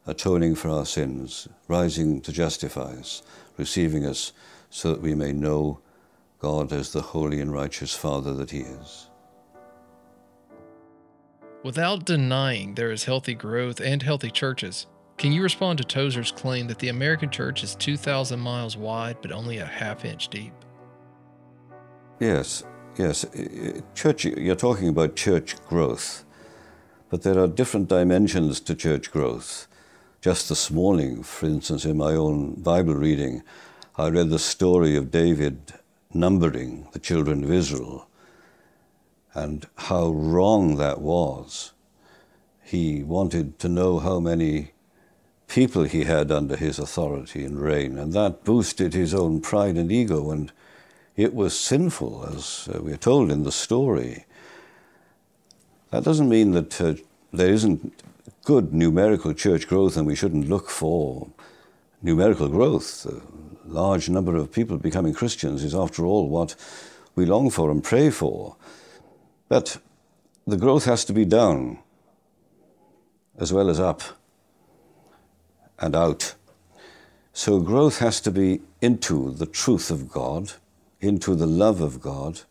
atoning 0.05 0.55
for 0.55 0.67
our 0.67 0.85
sins, 0.85 1.47
rising 1.69 2.19
to 2.23 2.33
justify 2.33 2.91
us, 2.91 3.21
receiving 3.55 4.05
us 4.05 4.33
so 4.69 4.91
that 4.91 5.01
we 5.01 5.15
may 5.15 5.31
know 5.31 5.79
God 6.39 6.71
as 6.71 6.91
the 6.91 7.01
holy 7.01 7.41
and 7.41 7.51
righteous 7.51 7.93
Father 7.93 8.33
that 8.35 8.51
He 8.51 8.59
is. 8.59 9.09
Without 11.63 12.05
denying 12.05 12.75
there 12.75 12.91
is 12.91 13.03
healthy 13.03 13.33
growth 13.33 13.81
and 13.81 14.03
healthy 14.03 14.29
churches, 14.29 14.87
can 15.17 15.31
you 15.31 15.41
respond 15.41 15.79
to 15.79 15.83
Tozer's 15.83 16.31
claim 16.31 16.67
that 16.67 16.77
the 16.77 16.89
American 16.89 17.31
church 17.31 17.63
is 17.63 17.75
2,000 17.75 18.39
miles 18.39 18.77
wide 18.77 19.17
but 19.21 19.31
only 19.31 19.57
a 19.57 19.65
half 19.65 20.05
inch 20.05 20.29
deep? 20.29 20.53
Yes, 22.19 22.63
yes. 22.97 23.25
Church, 23.95 24.25
you're 24.25 24.55
talking 24.55 24.89
about 24.89 25.15
church 25.15 25.55
growth. 25.65 26.23
But 27.09 27.23
there 27.23 27.39
are 27.39 27.47
different 27.47 27.87
dimensions 27.87 28.59
to 28.61 28.75
church 28.75 29.11
growth. 29.11 29.67
Just 30.21 30.49
this 30.49 30.69
morning, 30.69 31.23
for 31.23 31.47
instance, 31.47 31.85
in 31.85 31.97
my 31.97 32.13
own 32.13 32.61
Bible 32.61 32.95
reading, 32.95 33.43
I 33.95 34.09
read 34.09 34.29
the 34.29 34.39
story 34.39 34.95
of 34.95 35.09
David 35.09 35.73
numbering 36.13 36.87
the 36.93 36.99
children 36.99 37.43
of 37.43 37.51
Israel 37.51 38.07
and 39.33 39.67
how 39.75 40.09
wrong 40.09 40.77
that 40.77 40.99
was. 41.01 41.73
He 42.63 43.03
wanted 43.03 43.59
to 43.59 43.69
know 43.69 43.99
how 43.99 44.19
many 44.19 44.71
people 45.47 45.83
he 45.83 46.03
had 46.03 46.31
under 46.31 46.55
his 46.55 46.79
authority 46.79 47.45
and 47.45 47.59
reign, 47.59 47.97
and 47.97 48.13
that 48.13 48.43
boosted 48.43 48.93
his 48.93 49.13
own 49.13 49.39
pride 49.39 49.75
and 49.75 49.91
ego, 49.91 50.31
and 50.31 50.51
it 51.15 51.33
was 51.33 51.57
sinful, 51.57 52.27
as 52.35 52.67
uh, 52.73 52.81
we're 52.81 52.97
told 52.97 53.31
in 53.31 53.43
the 53.43 53.51
story. 53.51 54.25
That 55.91 56.03
doesn't 56.03 56.27
mean 56.27 56.51
that 56.51 56.81
uh, 56.81 56.95
there 57.31 57.53
isn't 57.53 58.03
good 58.43 58.73
numerical 58.73 59.33
church 59.33 59.67
growth 59.67 59.97
and 59.97 60.07
we 60.07 60.15
shouldn't 60.15 60.47
look 60.47 60.69
for 60.69 61.27
numerical 62.01 62.47
growth. 62.47 63.05
Large 63.67 64.09
number 64.09 64.35
of 64.35 64.51
people 64.51 64.77
becoming 64.77 65.13
Christians 65.13 65.63
is, 65.63 65.75
after 65.75 66.05
all, 66.05 66.29
what 66.29 66.55
we 67.15 67.25
long 67.25 67.49
for 67.49 67.69
and 67.69 67.83
pray 67.83 68.09
for. 68.09 68.55
But 69.49 69.77
the 70.45 70.57
growth 70.57 70.85
has 70.85 71.03
to 71.05 71.13
be 71.13 71.25
down 71.25 71.79
as 73.37 73.53
well 73.53 73.69
as 73.69 73.79
up 73.79 74.01
and 75.79 75.95
out. 75.95 76.35
So 77.33 77.59
growth 77.59 77.99
has 77.99 78.19
to 78.21 78.31
be 78.31 78.61
into 78.81 79.31
the 79.31 79.45
truth 79.45 79.91
of 79.91 80.09
God, 80.09 80.53
into 81.01 81.35
the 81.35 81.45
love 81.45 81.81
of 81.81 82.01
God, 82.01 82.41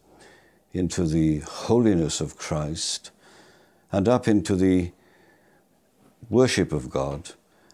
into 0.72 1.06
the 1.06 1.38
holiness 1.38 2.20
of 2.20 2.36
Christ 2.36 3.10
and 3.90 4.08
up 4.08 4.28
into 4.28 4.54
the 4.54 4.92
worship 6.28 6.72
of 6.72 6.90
God 6.90 7.30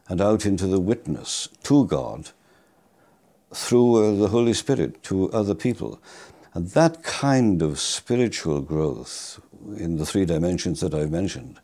and 0.09 0.21
out 0.21 0.47
into 0.47 0.67
the 0.67 0.81
witness 0.81 1.49
to 1.65 1.85
God 1.87 2.31
through 3.55 3.97
uh, 3.97 4.15
the 4.17 4.29
Holy 4.29 4.53
Spirit 4.53 5.03
to 5.05 5.31
other 5.33 5.55
people. 5.55 6.01
And 6.55 6.69
that 6.71 7.03
kind 7.03 7.63
of 7.63 7.81
spiritual 7.81 8.61
growth 8.61 9.41
in 9.77 9.97
the 9.97 10.07
three 10.07 10.25
dimensions 10.25 10.81
that 10.81 10.95
I've 10.95 11.11
mentioned, 11.11 11.61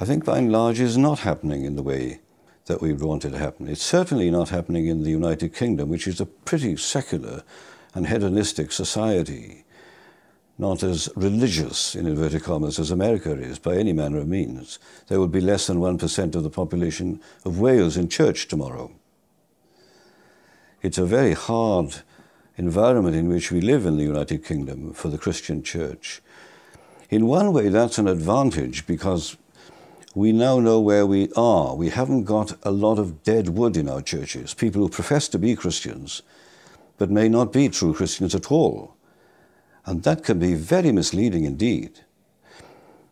I 0.00 0.04
think 0.04 0.24
by 0.24 0.38
and 0.38 0.50
large 0.50 0.80
is 0.80 0.96
not 0.96 1.20
happening 1.20 1.64
in 1.64 1.76
the 1.76 1.82
way 1.82 2.20
that 2.66 2.80
we 2.80 2.92
want 2.92 3.24
it 3.24 3.30
to 3.30 3.38
happen. 3.38 3.68
It's 3.68 3.82
certainly 3.82 4.30
not 4.30 4.48
happening 4.48 4.86
in 4.86 5.04
the 5.04 5.10
United 5.10 5.54
Kingdom, 5.54 5.88
which 5.88 6.08
is 6.08 6.20
a 6.20 6.26
pretty 6.26 6.76
secular 6.76 7.44
and 7.94 8.08
hedonistic 8.08 8.72
society 8.72 9.64
not 10.58 10.82
as 10.82 11.08
religious, 11.16 11.94
in 11.94 12.06
inverted 12.06 12.42
commas, 12.42 12.78
as 12.78 12.90
America 12.90 13.32
is 13.32 13.58
by 13.58 13.76
any 13.76 13.92
manner 13.92 14.18
of 14.18 14.28
means. 14.28 14.78
There 15.08 15.20
will 15.20 15.28
be 15.28 15.40
less 15.40 15.66
than 15.66 15.78
1% 15.78 16.34
of 16.34 16.42
the 16.42 16.50
population 16.50 17.20
of 17.44 17.60
Wales 17.60 17.96
in 17.96 18.08
church 18.08 18.48
tomorrow. 18.48 18.90
It's 20.82 20.98
a 20.98 21.06
very 21.06 21.32
hard 21.32 22.02
environment 22.56 23.16
in 23.16 23.28
which 23.28 23.50
we 23.50 23.60
live 23.60 23.86
in 23.86 23.96
the 23.96 24.04
United 24.04 24.44
Kingdom 24.44 24.92
for 24.92 25.08
the 25.08 25.18
Christian 25.18 25.62
church. 25.62 26.20
In 27.08 27.26
one 27.26 27.52
way, 27.52 27.68
that's 27.68 27.98
an 27.98 28.08
advantage 28.08 28.86
because 28.86 29.36
we 30.14 30.32
now 30.32 30.60
know 30.60 30.80
where 30.80 31.06
we 31.06 31.30
are. 31.36 31.74
We 31.74 31.88
haven't 31.88 32.24
got 32.24 32.56
a 32.62 32.70
lot 32.70 32.98
of 32.98 33.22
dead 33.22 33.50
wood 33.50 33.76
in 33.76 33.88
our 33.88 34.02
churches, 34.02 34.54
people 34.54 34.82
who 34.82 34.88
profess 34.88 35.28
to 35.28 35.38
be 35.38 35.56
Christians, 35.56 36.22
but 36.98 37.10
may 37.10 37.28
not 37.28 37.52
be 37.52 37.68
true 37.68 37.94
Christians 37.94 38.34
at 38.34 38.50
all. 38.52 38.96
And 39.86 40.02
that 40.02 40.24
can 40.24 40.38
be 40.38 40.54
very 40.54 40.92
misleading 40.92 41.44
indeed. 41.44 42.00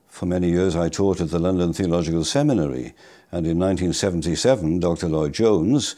For 0.09 0.26
many 0.26 0.50
years, 0.50 0.76
I 0.76 0.88
taught 0.88 1.21
at 1.21 1.30
the 1.30 1.38
London 1.38 1.73
Theological 1.73 2.25
Seminary, 2.25 2.94
and 3.33 3.47
in 3.47 3.59
1977, 3.59 4.80
Dr. 4.80 5.09
Lloyd 5.09 5.33
Jones 5.33 5.97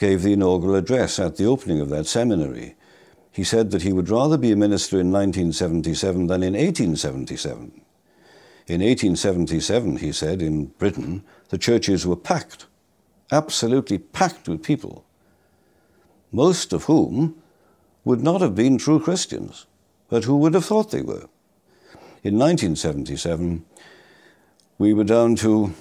gave 0.00 0.22
the 0.22 0.32
inaugural 0.32 0.74
address 0.74 1.18
at 1.18 1.36
the 1.36 1.44
opening 1.44 1.78
of 1.78 1.90
that 1.90 2.06
seminary. 2.06 2.74
He 3.30 3.44
said 3.44 3.70
that 3.70 3.82
he 3.82 3.92
would 3.92 4.08
rather 4.08 4.38
be 4.38 4.50
a 4.50 4.56
minister 4.56 4.98
in 4.98 5.12
1977 5.12 6.26
than 6.26 6.42
in 6.42 6.54
1877. 6.54 7.82
In 8.66 8.80
1877, 8.80 9.98
he 9.98 10.10
said, 10.10 10.40
in 10.40 10.66
Britain, 10.78 11.22
the 11.50 11.58
churches 11.58 12.06
were 12.06 12.16
packed, 12.16 12.64
absolutely 13.30 13.98
packed 13.98 14.48
with 14.48 14.62
people, 14.62 15.04
most 16.32 16.72
of 16.72 16.84
whom 16.84 17.34
would 18.02 18.22
not 18.22 18.40
have 18.40 18.54
been 18.54 18.78
true 18.78 19.00
Christians. 19.00 19.66
But 20.08 20.24
who 20.24 20.38
would 20.38 20.54
have 20.54 20.64
thought 20.64 20.90
they 20.90 21.02
were? 21.02 21.28
In 22.24 22.38
1977, 22.38 23.66
we 24.78 24.94
were 24.94 25.04
down 25.04 25.36
to 25.36 25.74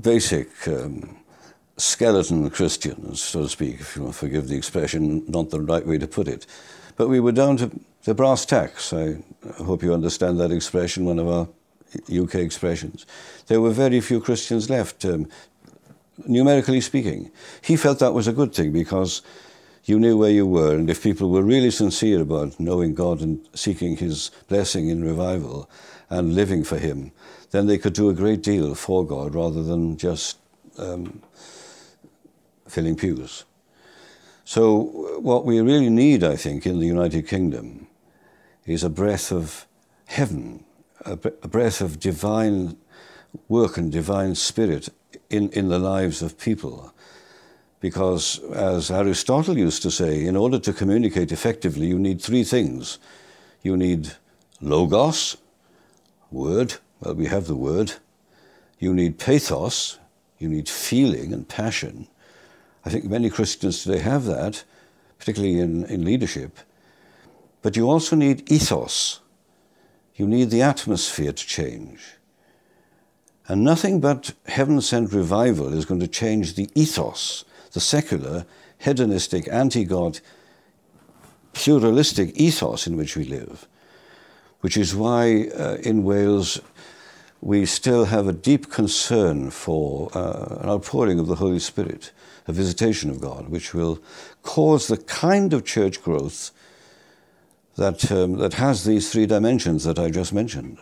basic 0.00 0.48
um, 0.66 1.19
skeleton 1.80 2.48
Christians, 2.50 3.22
so 3.22 3.42
to 3.42 3.48
speak, 3.48 3.80
if 3.80 3.96
you 3.96 4.12
forgive 4.12 4.48
the 4.48 4.56
expression, 4.56 5.24
not 5.26 5.50
the 5.50 5.60
right 5.60 5.86
way 5.86 5.98
to 5.98 6.06
put 6.06 6.28
it. 6.28 6.46
But 6.96 7.08
we 7.08 7.20
were 7.20 7.32
down 7.32 7.56
to 7.58 7.70
the 8.04 8.14
brass 8.14 8.44
tacks. 8.44 8.92
I 8.92 9.16
hope 9.58 9.82
you 9.82 9.94
understand 9.94 10.38
that 10.38 10.52
expression, 10.52 11.04
one 11.04 11.18
of 11.18 11.28
our 11.28 11.48
UK 12.12 12.36
expressions. 12.36 13.06
There 13.46 13.60
were 13.60 13.70
very 13.70 14.00
few 14.00 14.20
Christians 14.20 14.70
left, 14.70 15.04
um, 15.04 15.28
numerically 16.26 16.80
speaking. 16.80 17.30
He 17.62 17.76
felt 17.76 17.98
that 17.98 18.14
was 18.14 18.28
a 18.28 18.32
good 18.32 18.54
thing 18.54 18.72
because 18.72 19.22
you 19.84 19.98
knew 19.98 20.18
where 20.18 20.30
you 20.30 20.46
were, 20.46 20.74
and 20.74 20.90
if 20.90 21.02
people 21.02 21.30
were 21.30 21.42
really 21.42 21.70
sincere 21.70 22.20
about 22.20 22.60
knowing 22.60 22.94
God 22.94 23.22
and 23.22 23.40
seeking 23.54 23.96
His 23.96 24.30
blessing 24.48 24.88
in 24.88 25.04
revival 25.04 25.68
and 26.10 26.34
living 26.34 26.64
for 26.64 26.78
Him, 26.78 27.12
then 27.50 27.66
they 27.66 27.78
could 27.78 27.94
do 27.94 28.10
a 28.10 28.14
great 28.14 28.42
deal 28.42 28.74
for 28.74 29.06
God 29.06 29.34
rather 29.34 29.62
than 29.62 29.96
just 29.96 30.38
um, 30.78 31.22
filling 32.70 32.96
pews. 32.96 33.44
So, 34.44 35.18
what 35.20 35.44
we 35.44 35.60
really 35.60 35.90
need, 35.90 36.24
I 36.24 36.36
think, 36.36 36.66
in 36.66 36.80
the 36.80 36.86
United 36.86 37.28
Kingdom 37.28 37.86
is 38.66 38.82
a 38.82 38.90
breath 38.90 39.30
of 39.30 39.66
heaven, 40.06 40.64
a, 41.04 41.16
breath 41.16 41.80
of 41.80 42.00
divine 42.00 42.76
work 43.48 43.76
and 43.76 43.92
divine 43.92 44.34
spirit 44.34 44.88
in, 45.28 45.50
in 45.50 45.68
the 45.68 45.78
lives 45.78 46.22
of 46.22 46.38
people. 46.38 46.92
Because, 47.80 48.40
as 48.52 48.90
Aristotle 48.90 49.56
used 49.56 49.82
to 49.82 49.90
say, 49.90 50.24
in 50.24 50.36
order 50.36 50.58
to 50.58 50.72
communicate 50.72 51.32
effectively, 51.32 51.86
you 51.86 51.98
need 51.98 52.20
three 52.20 52.44
things. 52.44 52.98
You 53.62 53.76
need 53.76 54.12
logos, 54.60 55.36
word, 56.30 56.74
well, 57.00 57.14
we 57.14 57.26
have 57.26 57.46
the 57.46 57.56
word. 57.56 57.94
You 58.78 58.94
need 58.94 59.18
pathos, 59.18 59.98
you 60.38 60.48
need 60.48 60.68
feeling 60.68 61.32
and 61.32 61.48
passion. 61.48 62.08
I 62.84 62.90
think 62.90 63.04
many 63.04 63.30
Christians 63.30 63.82
today 63.82 63.98
have 63.98 64.24
that, 64.24 64.64
particularly 65.18 65.60
in, 65.60 65.84
in 65.84 66.04
leadership. 66.04 66.58
But 67.62 67.76
you 67.76 67.90
also 67.90 68.16
need 68.16 68.50
ethos. 68.50 69.20
You 70.14 70.26
need 70.26 70.50
the 70.50 70.62
atmosphere 70.62 71.32
to 71.32 71.46
change. 71.46 72.14
And 73.48 73.64
nothing 73.64 74.00
but 74.00 74.32
heaven 74.46 74.80
sent 74.80 75.12
revival 75.12 75.72
is 75.72 75.84
going 75.84 76.00
to 76.00 76.08
change 76.08 76.54
the 76.54 76.70
ethos, 76.74 77.44
the 77.72 77.80
secular, 77.80 78.46
hedonistic, 78.78 79.48
anti 79.50 79.84
God, 79.84 80.20
pluralistic 81.52 82.32
ethos 82.34 82.86
in 82.86 82.96
which 82.96 83.16
we 83.16 83.24
live. 83.24 83.66
Which 84.60 84.76
is 84.76 84.94
why 84.94 85.48
uh, 85.48 85.76
in 85.82 86.04
Wales 86.04 86.60
we 87.40 87.64
still 87.66 88.04
have 88.04 88.28
a 88.28 88.32
deep 88.32 88.70
concern 88.70 89.50
for 89.50 90.10
uh, 90.14 90.58
an 90.60 90.68
outpouring 90.68 91.18
of 91.18 91.26
the 91.26 91.36
Holy 91.36 91.58
Spirit, 91.58 92.12
a 92.50 92.52
visitation 92.52 93.08
of 93.10 93.20
God, 93.20 93.48
which 93.48 93.72
will 93.72 94.00
cause 94.42 94.88
the 94.88 94.96
kind 94.96 95.52
of 95.54 95.64
church 95.64 96.02
growth 96.02 96.50
that, 97.76 98.10
um, 98.12 98.38
that 98.38 98.54
has 98.54 98.84
these 98.84 99.10
three 99.10 99.26
dimensions 99.26 99.84
that 99.84 99.98
I 99.98 100.10
just 100.10 100.32
mentioned. 100.32 100.78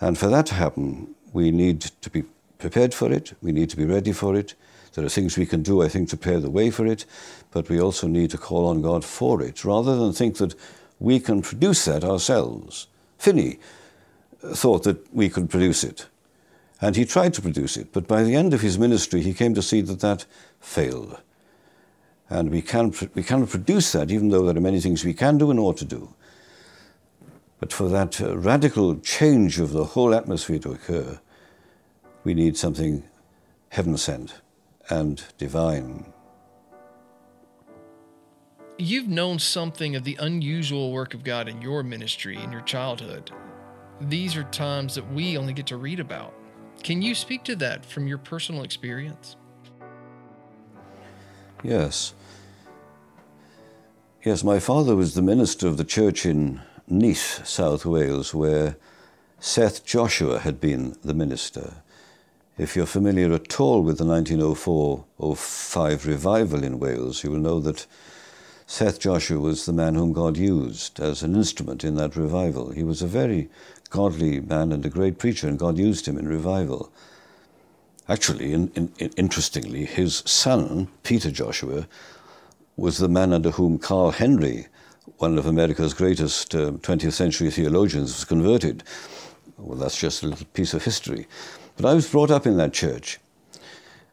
And 0.00 0.18
for 0.18 0.28
that 0.28 0.46
to 0.46 0.54
happen, 0.54 1.14
we 1.32 1.50
need 1.50 1.82
to 1.82 2.10
be 2.10 2.24
prepared 2.58 2.94
for 2.94 3.12
it, 3.12 3.34
we 3.42 3.52
need 3.52 3.70
to 3.70 3.76
be 3.76 3.84
ready 3.84 4.12
for 4.12 4.34
it. 4.34 4.54
There 4.94 5.04
are 5.04 5.10
things 5.10 5.36
we 5.36 5.44
can 5.44 5.62
do, 5.62 5.82
I 5.82 5.88
think, 5.88 6.08
to 6.08 6.16
prepare 6.16 6.40
the 6.40 6.50
way 6.50 6.70
for 6.70 6.86
it, 6.86 7.04
but 7.50 7.68
we 7.68 7.78
also 7.78 8.06
need 8.06 8.30
to 8.30 8.38
call 8.38 8.66
on 8.66 8.80
God 8.80 9.04
for 9.04 9.42
it, 9.42 9.62
rather 9.62 9.94
than 9.94 10.14
think 10.14 10.38
that 10.38 10.54
we 10.98 11.20
can 11.20 11.42
produce 11.42 11.84
that 11.84 12.02
ourselves. 12.02 12.86
Finney 13.18 13.58
thought 14.40 14.84
that 14.84 15.14
we 15.14 15.28
could 15.28 15.50
produce 15.50 15.84
it. 15.84 16.06
And 16.80 16.94
he 16.94 17.04
tried 17.04 17.32
to 17.34 17.42
produce 17.42 17.76
it, 17.76 17.92
but 17.92 18.06
by 18.06 18.22
the 18.22 18.34
end 18.34 18.52
of 18.52 18.60
his 18.60 18.78
ministry, 18.78 19.22
he 19.22 19.32
came 19.32 19.54
to 19.54 19.62
see 19.62 19.80
that 19.80 20.00
that 20.00 20.26
failed. 20.60 21.20
And 22.28 22.50
we, 22.50 22.60
can, 22.60 22.92
we 23.14 23.22
cannot 23.22 23.48
produce 23.48 23.92
that, 23.92 24.10
even 24.10 24.28
though 24.28 24.44
there 24.44 24.56
are 24.56 24.60
many 24.60 24.80
things 24.80 25.04
we 25.04 25.14
can 25.14 25.38
do 25.38 25.50
and 25.50 25.60
ought 25.60 25.78
to 25.78 25.84
do. 25.84 26.14
But 27.60 27.72
for 27.72 27.88
that 27.88 28.20
uh, 28.20 28.36
radical 28.36 28.96
change 28.98 29.58
of 29.58 29.72
the 29.72 29.84
whole 29.84 30.14
atmosphere 30.14 30.58
to 30.58 30.72
occur, 30.72 31.18
we 32.24 32.34
need 32.34 32.56
something 32.56 33.04
heaven 33.70 33.96
sent 33.96 34.34
and 34.90 35.24
divine. 35.38 36.12
You've 38.78 39.08
known 39.08 39.38
something 39.38 39.96
of 39.96 40.04
the 40.04 40.16
unusual 40.20 40.92
work 40.92 41.14
of 41.14 41.24
God 41.24 41.48
in 41.48 41.62
your 41.62 41.82
ministry 41.82 42.36
in 42.36 42.52
your 42.52 42.60
childhood. 42.62 43.30
These 44.02 44.36
are 44.36 44.44
times 44.44 44.94
that 44.96 45.10
we 45.12 45.38
only 45.38 45.54
get 45.54 45.66
to 45.68 45.78
read 45.78 46.00
about. 46.00 46.34
Can 46.82 47.02
you 47.02 47.14
speak 47.14 47.44
to 47.44 47.56
that 47.56 47.84
from 47.84 48.06
your 48.06 48.18
personal 48.18 48.62
experience? 48.62 49.36
Yes. 51.62 52.14
Yes, 54.24 54.44
my 54.44 54.58
father 54.58 54.96
was 54.96 55.14
the 55.14 55.22
minister 55.22 55.68
of 55.68 55.76
the 55.76 55.84
church 55.84 56.26
in 56.26 56.60
Neath, 56.88 57.46
South 57.46 57.84
Wales, 57.84 58.34
where 58.34 58.76
Seth 59.38 59.84
Joshua 59.84 60.40
had 60.40 60.60
been 60.60 60.96
the 61.04 61.14
minister. 61.14 61.82
If 62.58 62.74
you're 62.74 62.86
familiar 62.86 63.32
at 63.32 63.60
all 63.60 63.82
with 63.82 63.98
the 63.98 64.04
1904 64.04 65.04
05 65.36 66.06
revival 66.06 66.64
in 66.64 66.78
Wales, 66.78 67.22
you 67.22 67.30
will 67.30 67.38
know 67.38 67.60
that 67.60 67.86
Seth 68.68 68.98
Joshua 68.98 69.38
was 69.38 69.64
the 69.64 69.72
man 69.72 69.94
whom 69.94 70.12
God 70.12 70.36
used 70.36 70.98
as 70.98 71.22
an 71.22 71.36
instrument 71.36 71.84
in 71.84 71.94
that 71.94 72.16
revival. 72.16 72.70
He 72.70 72.82
was 72.82 73.00
a 73.00 73.06
very 73.06 73.48
godly 73.90 74.40
man 74.40 74.72
and 74.72 74.84
a 74.84 74.90
great 74.90 75.18
preacher, 75.18 75.46
and 75.46 75.56
God 75.56 75.78
used 75.78 76.06
him 76.06 76.18
in 76.18 76.26
revival. 76.26 76.90
Actually, 78.08 78.52
in, 78.52 78.72
in, 78.74 78.92
interestingly, 79.16 79.84
his 79.84 80.16
son, 80.26 80.88
Peter 81.04 81.30
Joshua, 81.30 81.86
was 82.76 82.98
the 82.98 83.08
man 83.08 83.32
under 83.32 83.52
whom 83.52 83.78
Carl 83.78 84.10
Henry, 84.10 84.66
one 85.18 85.38
of 85.38 85.46
America's 85.46 85.94
greatest 85.94 86.52
uh, 86.52 86.72
20th 86.72 87.12
century 87.12 87.52
theologians, 87.52 88.12
was 88.14 88.24
converted. 88.24 88.82
Well, 89.58 89.78
that's 89.78 89.98
just 89.98 90.24
a 90.24 90.26
little 90.26 90.46
piece 90.54 90.74
of 90.74 90.84
history. 90.84 91.28
But 91.76 91.86
I 91.86 91.94
was 91.94 92.10
brought 92.10 92.32
up 92.32 92.46
in 92.46 92.56
that 92.56 92.72
church. 92.72 93.20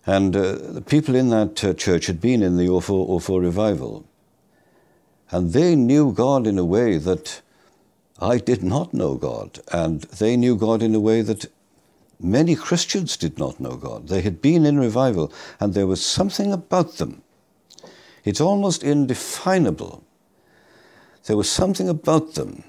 And 0.06 0.36
uh, 0.36 0.58
the 0.58 0.84
people 0.86 1.16
in 1.16 1.30
that 1.30 1.64
uh, 1.64 1.74
church 1.74 2.06
had 2.06 2.22
been 2.22 2.44
in 2.44 2.58
the 2.58 2.80
04, 2.80 3.20
04 3.20 3.42
revival. 3.42 4.06
And 5.32 5.54
they 5.54 5.76
knew 5.76 6.12
God 6.12 6.46
in 6.46 6.60
a 6.60 6.66
way 6.66 6.98
that 6.98 7.42
I 8.20 8.38
did 8.38 8.64
not 8.64 8.94
know 8.94 9.16
God. 9.16 9.60
And 9.72 10.02
they 10.02 10.38
knew 10.38 10.56
God 10.56 10.82
in 10.82 10.94
a 10.96 11.00
way 11.00 11.22
that 11.22 11.52
many 12.20 12.56
Christians 12.56 13.18
did 13.18 13.38
not 13.38 13.60
know 13.60 13.76
God. 13.76 14.08
They 14.08 14.22
had 14.22 14.42
been 14.42 14.66
in 14.66 14.80
revival, 14.80 15.32
and 15.60 15.74
there 15.74 15.88
was 15.88 16.06
something 16.06 16.54
about 16.54 16.98
them. 16.98 17.22
It's 18.24 18.42
almost 18.42 18.84
indefinable. 18.84 20.04
There 21.26 21.38
was 21.38 21.50
something 21.50 21.90
about 21.90 22.36
them 22.36 22.64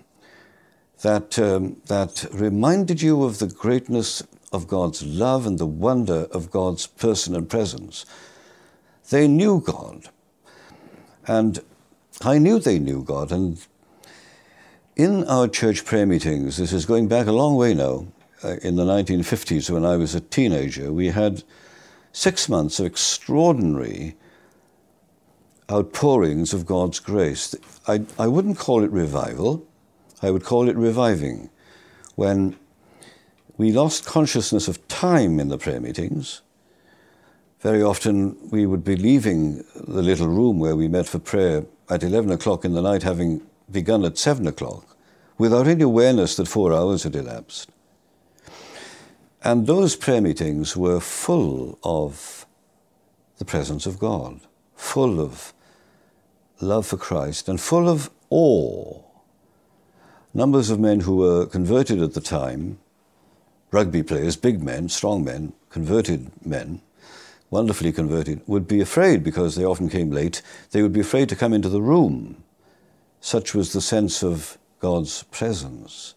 that, 1.03 1.39
um, 1.39 1.81
that 1.87 2.27
reminded 2.33 3.03
you 3.03 3.23
of 3.25 3.39
the 3.39 3.47
greatness 3.47 4.23
of 4.53 4.69
God's 4.69 5.05
love 5.05 5.47
and 5.47 5.59
the 5.59 5.67
wonder 5.67 6.27
of 6.33 6.51
God's 6.51 6.87
person 6.87 7.35
and 7.37 7.49
presence. 7.49 8.07
They 9.11 9.29
knew 9.29 9.61
God. 9.61 10.09
And 11.27 11.61
I 12.23 12.39
knew 12.39 12.59
they 12.59 12.79
knew 12.79 13.03
God, 13.03 13.33
and 13.33 13.59
in 14.97 15.25
our 15.25 15.49
church 15.49 15.85
prayer 15.85 16.07
meetings, 16.07 16.57
this 16.57 16.73
is 16.73 16.87
going 16.87 17.09
back 17.09 17.27
a 17.27 17.33
long 17.33 17.57
way 17.57 17.75
now, 17.75 18.07
uh, 18.45 18.57
in 18.63 18.77
the 18.77 18.85
1950s 18.85 19.71
when 19.71 19.85
I 19.85 19.97
was 19.97 20.15
a 20.15 20.21
teenager, 20.21 20.93
we 20.93 21.09
had 21.09 21.43
six 22.13 22.49
months 22.49 22.79
of 22.79 22.87
extraordinary 22.87 24.17
outpourings 25.71 26.53
of 26.53 26.67
God's 26.67 27.01
grace. 27.01 27.55
I, 27.89 28.05
I 28.19 28.29
wouldn't 28.29 28.59
call 28.59 28.85
it 28.85 28.91
revival, 28.91 29.67
I 30.23 30.31
would 30.31 30.45
call 30.45 30.69
it 30.69 30.77
reviving. 30.77 31.51
When 32.15 32.57
we 33.57 33.73
lost 33.73 34.05
consciousness 34.05 34.69
of 34.69 34.87
time 34.89 35.41
in 35.41 35.49
the 35.49 35.59
prayer 35.59 35.81
meetings, 35.81 36.43
very 37.61 37.83
often 37.83 38.37
we 38.51 38.67
would 38.67 38.85
be 38.85 38.95
leaving 38.95 39.65
the 39.75 40.03
little 40.03 40.29
room 40.29 40.59
where 40.59 40.77
we 40.77 40.87
met 40.87 41.07
for 41.07 41.19
prayer 41.19 41.65
at 41.89 42.03
11 42.03 42.31
o'clock 42.31 42.65
in 42.65 42.73
the 42.73 42.83
night, 42.83 43.03
having 43.03 43.43
begun 43.71 44.05
at 44.05 44.19
7 44.19 44.47
o'clock, 44.47 44.97
without 45.39 45.67
any 45.67 45.83
awareness 45.83 46.37
that 46.37 46.49
four 46.49 46.73
hours 46.73 47.03
had 47.03 47.17
elapsed. 47.17 47.71
And 49.43 49.67
those 49.67 49.95
prayer 49.95 50.21
meetings 50.21 50.77
were 50.77 51.01
full 51.01 51.79
of 51.83 52.47
the 53.39 53.45
presence 53.45 53.85
of 53.85 53.99
God, 53.99 54.41
full 54.75 55.21
of 55.21 55.53
love 56.61 56.87
for 56.87 56.97
Christ, 56.97 57.49
and 57.49 57.61
full 57.61 57.89
of 57.89 58.11
awe. 58.31 59.03
Numbers 60.33 60.71
of 60.71 60.81
men 60.81 61.01
who 61.01 61.17
were 61.17 61.47
converted 61.47 62.01
at 62.01 62.15
the 62.15 62.21
time, 62.21 62.79
rugby 63.71 64.03
players, 64.03 64.37
big 64.37 64.63
men, 64.63 64.89
strong 64.89 65.25
men, 65.25 65.53
converted 65.69 66.31
men, 66.45 66.81
wonderfully 67.51 67.93
converted, 67.93 68.41
would 68.47 68.67
be 68.67 68.81
afraid 68.81 69.23
because 69.23 69.55
they 69.55 69.65
often 69.65 69.89
came 69.89 70.11
late. 70.11 70.43
They 70.71 70.83
would 70.83 70.93
be 70.93 71.01
afraid 71.01 71.29
to 71.29 71.37
come 71.37 71.53
into 71.53 71.69
the 71.69 71.83
room. 71.83 72.43
Such 73.21 73.55
was 73.55 73.73
the 73.73 73.81
sense 73.81 74.23
of 74.23 74.59
God's 74.81 75.23
presence. 75.25 76.15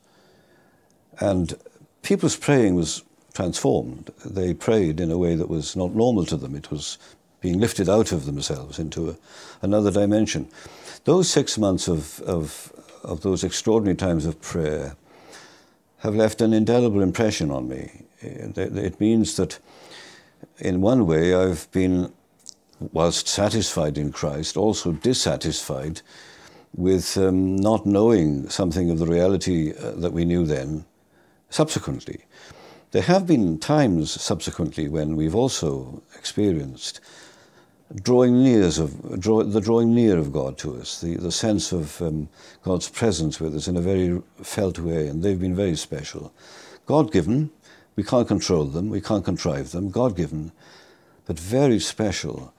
And 1.20 1.56
people's 2.02 2.36
praying 2.36 2.76
was 2.76 3.04
transformed. 3.34 4.12
They 4.26 4.54
prayed 4.54 5.00
in 5.00 5.12
a 5.12 5.18
way 5.18 5.36
that 5.36 5.50
was 5.50 5.76
not 5.76 5.94
normal 5.94 6.26
to 6.26 6.38
them. 6.38 6.56
It 6.56 6.72
was 6.72 6.98
being 7.40 7.60
lifted 7.60 7.88
out 7.88 8.12
of 8.12 8.26
themselves 8.26 8.80
into 8.80 9.12
a, 9.12 9.16
another 9.62 9.92
dimension. 9.92 10.50
Those 11.04 11.30
six 11.30 11.58
months 11.58 11.88
of, 11.88 12.20
of, 12.22 12.74
of 13.04 13.22
those 13.22 13.44
extraordinary 13.44 13.96
times 13.96 14.26
of 14.26 14.42
prayer 14.42 14.96
have 16.00 16.16
left 16.16 16.42
an 16.42 16.54
indelible 16.54 17.02
impression 17.02 17.52
on 17.52 17.70
me. 17.70 18.04
It 18.22 19.00
means 19.00 19.36
that, 19.38 19.60
in 20.60 20.82
one 20.82 21.06
way, 21.06 21.34
I've 21.34 21.70
been, 21.72 22.12
whilst 22.92 23.28
satisfied 23.28 23.98
in 23.98 24.12
Christ, 24.12 24.58
also 24.58 24.92
dissatisfied 24.92 26.02
with 26.76 27.18
um, 27.18 27.56
not 27.56 27.86
knowing 27.86 28.50
something 28.50 28.90
of 28.90 29.00
the 29.00 29.08
reality 29.08 29.74
uh, 29.74 29.92
that 29.92 30.14
we 30.14 30.26
knew 30.26 30.46
then 30.46 30.86
subsequently. 31.50 32.26
There 32.92 33.02
have 33.02 33.28
been 33.28 33.60
times 33.60 34.20
subsequently 34.22 34.88
when 34.88 35.16
we've 35.16 35.36
also 35.36 36.02
experienced 36.16 37.02
drawing 38.02 38.44
near 38.44 38.66
of 38.66 39.20
draw, 39.20 39.44
the 39.44 39.62
drawing 39.62 39.94
near 39.94 40.18
of 40.18 40.32
God 40.32 40.58
to 40.60 40.76
us, 40.76 41.00
the, 41.02 41.16
the 41.16 41.32
sense 41.32 41.72
of 41.72 42.02
um, 42.02 42.30
God's 42.64 42.90
presence 42.90 43.40
with 43.40 43.56
us 43.56 43.68
in 43.68 43.78
a 43.78 43.82
very 43.82 44.22
felt 44.42 44.80
way, 44.80 45.08
and 45.08 45.24
they've 45.24 45.40
been 45.40 45.56
very 45.56 45.76
special. 45.76 46.34
God 46.86 47.12
given, 47.12 47.50
we 47.98 48.04
can't 48.04 48.28
control 48.28 48.66
them, 48.66 48.90
we 48.90 49.02
can't 49.02 49.26
contrive 49.26 49.72
them, 49.72 49.90
God 49.90 50.16
given, 50.16 50.54
but 51.26 51.38
very 51.38 51.80
special. 51.80 52.54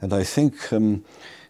And 0.00 0.12
I 0.12 0.22
think 0.22 0.72
um, 0.72 1.04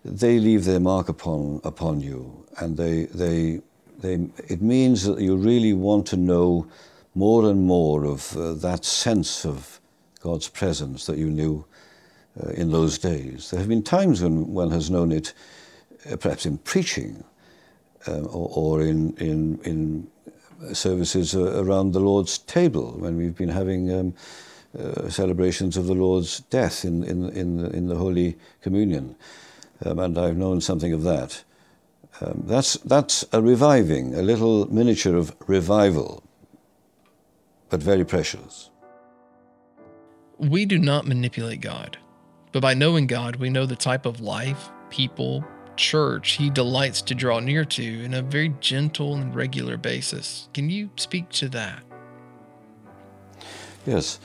they 0.05 0.39
leave 0.39 0.65
their 0.65 0.81
mark 0.81 1.09
upon 1.09 1.61
upon 1.65 2.01
you, 2.01 2.47
and 2.59 2.77
they 2.77 3.07
they 3.07 3.61
they. 3.99 4.29
It 4.49 4.62
means 4.62 5.05
that 5.05 5.21
you 5.21 5.37
really 5.37 5.73
want 5.73 6.07
to 6.07 6.17
know 6.17 6.69
more 7.15 7.51
and 7.51 7.67
more 7.67 8.05
of 8.05 8.37
uh, 8.37 8.55
that 8.55 8.85
sense 8.85 9.45
of 9.45 9.81
God's 10.21 10.49
presence 10.49 11.07
that 11.07 11.19
you 11.19 11.29
knew 11.29 11.65
uh, 12.41 12.51
in 12.51 12.71
those 12.71 12.99
days. 12.99 13.51
There 13.51 13.59
have 13.59 13.69
been 13.69 13.83
times 13.83 14.23
when 14.23 14.53
one 14.53 14.71
has 14.71 14.91
known 14.91 15.11
it, 15.11 15.35
uh, 16.11 16.17
perhaps 16.17 16.47
in 16.47 16.59
preaching, 16.59 17.25
uh, 18.07 18.21
or, 18.21 18.79
or, 18.79 18.83
in 18.83 19.17
in 19.17 19.59
in 19.65 20.07
services 20.73 21.35
uh, 21.35 21.62
around 21.62 21.92
the 21.92 22.01
Lord's 22.01 22.38
table 22.38 22.95
when 22.99 23.16
we've 23.16 23.37
been 23.37 23.51
having. 23.51 23.92
Um, 23.92 24.14
uh, 24.77 25.09
celebrations 25.09 25.79
of 25.79 25.87
the 25.87 25.95
Lord's 25.95 26.40
death 26.51 26.85
in, 26.85 27.03
in, 27.03 27.31
in, 27.31 27.57
the, 27.57 27.71
in 27.71 27.87
the 27.87 27.97
Holy 27.97 28.37
Communion 28.61 29.16
um, 29.85 29.99
and 29.99 30.19
I've 30.19 30.37
known 30.37 30.61
something 30.61 30.92
of 30.92 31.03
that. 31.03 31.42
Um, 32.21 32.45
that's, 32.47 32.75
that's 32.79 33.25
a 33.33 33.42
reviving, 33.42 34.14
a 34.14 34.23
little 34.23 34.73
miniature 34.73 35.16
of 35.16 35.35
revival, 35.47 36.23
but 37.69 37.83
very 37.83 38.05
precious. 38.05 38.71
We 40.38 40.64
do 40.64 40.79
not 40.79 41.07
manipulate 41.07 41.61
God, 41.61 41.99
but 42.53 42.61
by 42.61 42.75
knowing 42.75 43.07
God, 43.07 43.37
we 43.37 43.51
know 43.51 43.66
the 43.66 43.77
type 43.77 44.07
of 44.07 44.21
life, 44.21 44.71
people, 44.88 45.45
church 45.77 46.33
He 46.33 46.51
delights 46.51 47.03
to 47.03 47.15
draw 47.15 47.41
near 47.41 47.65
to 47.65 48.05
in 48.05 48.15
a 48.15 48.23
very 48.23 48.55
gentle 48.61 49.15
and 49.15 49.35
regular 49.35 49.77
basis. 49.77 50.49
Can 50.55 50.71
you 50.71 50.91
speak 50.97 51.29
to 51.31 51.49
that? 51.51 51.83
Yes. 53.87 54.19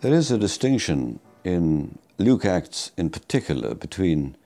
There 0.00 0.12
is 0.12 0.30
a 0.30 0.38
distinction 0.38 1.20
in 1.44 1.98
Luke 2.18 2.44
acts 2.44 2.92
in 2.96 3.10
particular 3.10 3.74
between 3.74 4.36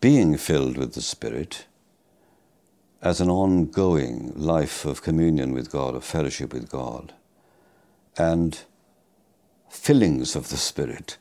being 0.00 0.36
filled 0.36 0.76
with 0.76 0.94
the 0.94 1.00
Spirit 1.00 1.66
as 3.00 3.20
an 3.20 3.28
ongoing 3.28 4.32
life 4.34 4.84
of 4.84 5.02
communion 5.02 5.52
with 5.52 5.70
God, 5.70 5.94
of 5.94 6.04
fellowship 6.04 6.52
with 6.52 6.70
God, 6.70 7.12
and 8.16 8.64
fillings 9.68 10.36
of 10.36 10.50
the 10.50 10.56
Spirit, 10.56 11.18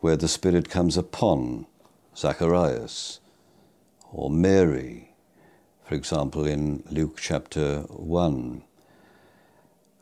where 0.00 0.16
the 0.16 0.28
Spirit 0.28 0.68
comes 0.68 0.96
upon 0.96 1.66
Zacharias 2.16 3.20
or 4.10 4.30
Mary, 4.30 5.14
for 5.84 5.94
example, 5.94 6.46
in 6.46 6.82
Luke 6.90 7.18
chapter 7.20 7.80
1 7.88 8.62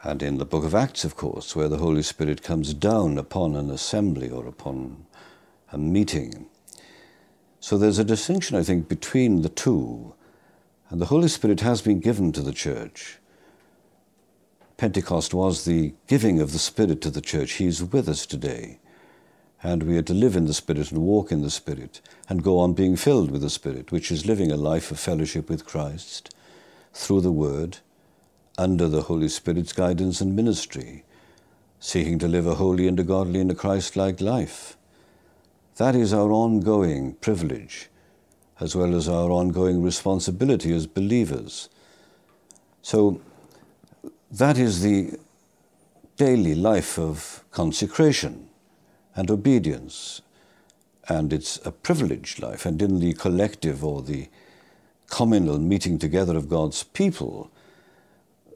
and 0.05 0.23
in 0.23 0.39
the 0.39 0.45
book 0.45 0.65
of 0.65 0.75
Acts, 0.75 1.05
of 1.05 1.17
course, 1.17 1.57
where 1.57 1.69
the 1.69 1.79
Holy 1.79 2.03
Spirit 2.03 2.43
comes 2.43 2.73
down 2.73 3.19
upon 3.19 3.57
an 3.57 3.69
assembly 3.71 4.31
or 4.31 4.47
upon 4.47 5.07
a 5.73 5.79
meeting. 5.79 6.47
So 7.59 7.77
there's 7.77 7.99
a 7.99 8.05
distinction, 8.05 8.57
I 8.57 8.63
think, 8.63 8.89
between 8.89 9.43
the 9.43 9.49
two. 9.49 10.15
And 10.91 11.01
the 11.01 11.07
Holy 11.07 11.29
Spirit 11.29 11.61
has 11.61 11.83
been 11.83 11.99
given 11.99 12.31
to 12.33 12.43
the 12.43 12.53
church. 12.53 13.19
Pentecost 14.77 15.33
was 15.35 15.65
the 15.65 15.95
giving 16.07 16.41
of 16.41 16.53
the 16.53 16.59
Spirit 16.59 17.01
to 17.01 17.11
the 17.11 17.23
church. 17.23 17.53
He's 17.53 17.83
with 17.83 18.09
us 18.09 18.27
today. 18.27 18.79
And 19.65 19.85
we 19.85 19.97
are 19.97 20.03
to 20.03 20.13
live 20.13 20.37
in 20.37 20.45
the 20.45 20.53
Spirit 20.53 20.93
and 20.93 21.01
walk 21.01 21.33
in 21.33 21.41
the 21.41 21.49
Spirit 21.49 22.03
and 22.29 22.45
go 22.45 22.59
on 22.59 22.75
being 22.75 22.97
filled 22.97 23.31
with 23.31 23.41
the 23.41 23.49
Spirit, 23.49 23.91
which 23.91 24.13
is 24.13 24.27
living 24.27 24.53
a 24.53 24.59
life 24.59 24.91
of 24.91 25.01
fellowship 25.01 25.49
with 25.49 25.65
Christ 25.65 26.35
through 26.93 27.23
the 27.23 27.33
Word 27.33 27.79
under 28.59 28.89
the 28.89 29.05
Holy 29.05 29.31
Spirit's 29.31 29.73
guidance 29.73 30.21
and 30.21 30.37
ministry, 30.37 31.03
seeking 31.81 32.19
to 32.19 32.29
live 32.29 32.47
a 32.47 32.57
holy 32.57 32.87
and 32.87 33.01
a 33.01 33.03
godly 33.03 33.41
and 33.41 33.51
a 33.51 33.55
Christ 33.55 33.97
like 33.97 34.21
life. 34.21 34.77
That 35.77 35.95
is 35.97 36.13
our 36.13 36.31
ongoing 36.31 37.15
privilege, 37.15 37.89
as 38.61 38.77
well 38.77 38.95
as 38.95 39.09
our 39.09 39.31
ongoing 39.31 39.83
responsibility 39.83 40.75
as 40.75 40.87
believers. 40.87 41.71
So, 42.83 43.23
that 44.31 44.59
is 44.59 44.83
the 44.83 45.19
daily 46.19 46.55
life 46.55 46.99
of 46.99 47.43
consecration 47.51 48.51
and 49.15 49.31
obedience. 49.31 50.23
And 51.09 51.33
it's 51.33 51.59
a 51.65 51.71
privileged 51.71 52.41
life. 52.43 52.65
And 52.67 52.81
in 52.81 53.01
the 53.01 53.13
collective 53.13 53.85
or 53.85 54.03
the 54.03 54.29
communal 55.11 55.59
meeting 55.59 55.99
together 55.99 56.37
of 56.37 56.49
God's 56.49 56.83
people, 56.83 57.51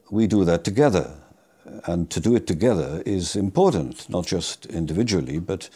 we 0.09 0.27
do 0.27 0.43
that 0.45 0.63
together. 0.63 1.13
And 1.85 2.09
to 2.09 2.19
do 2.19 2.35
it 2.35 2.47
together 2.47 3.03
is 3.05 3.35
important, 3.35 4.09
not 4.09 4.25
just 4.25 4.65
individually, 4.65 5.39
but 5.39 5.69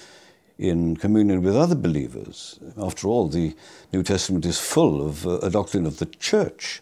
in 0.58 0.96
communion 0.96 1.44
with 1.44 1.56
other 1.56 1.76
believers. 1.76 2.60
After 2.78 3.08
all, 3.08 3.28
the 3.28 3.56
New 3.92 4.04
Testament 4.04 4.46
is 4.46 4.60
full 4.60 5.08
of 5.08 5.26
uh, 5.26 5.40
a 5.40 5.50
doctrine 5.50 5.86
of 5.86 5.98
the 5.98 6.06
church, 6.06 6.82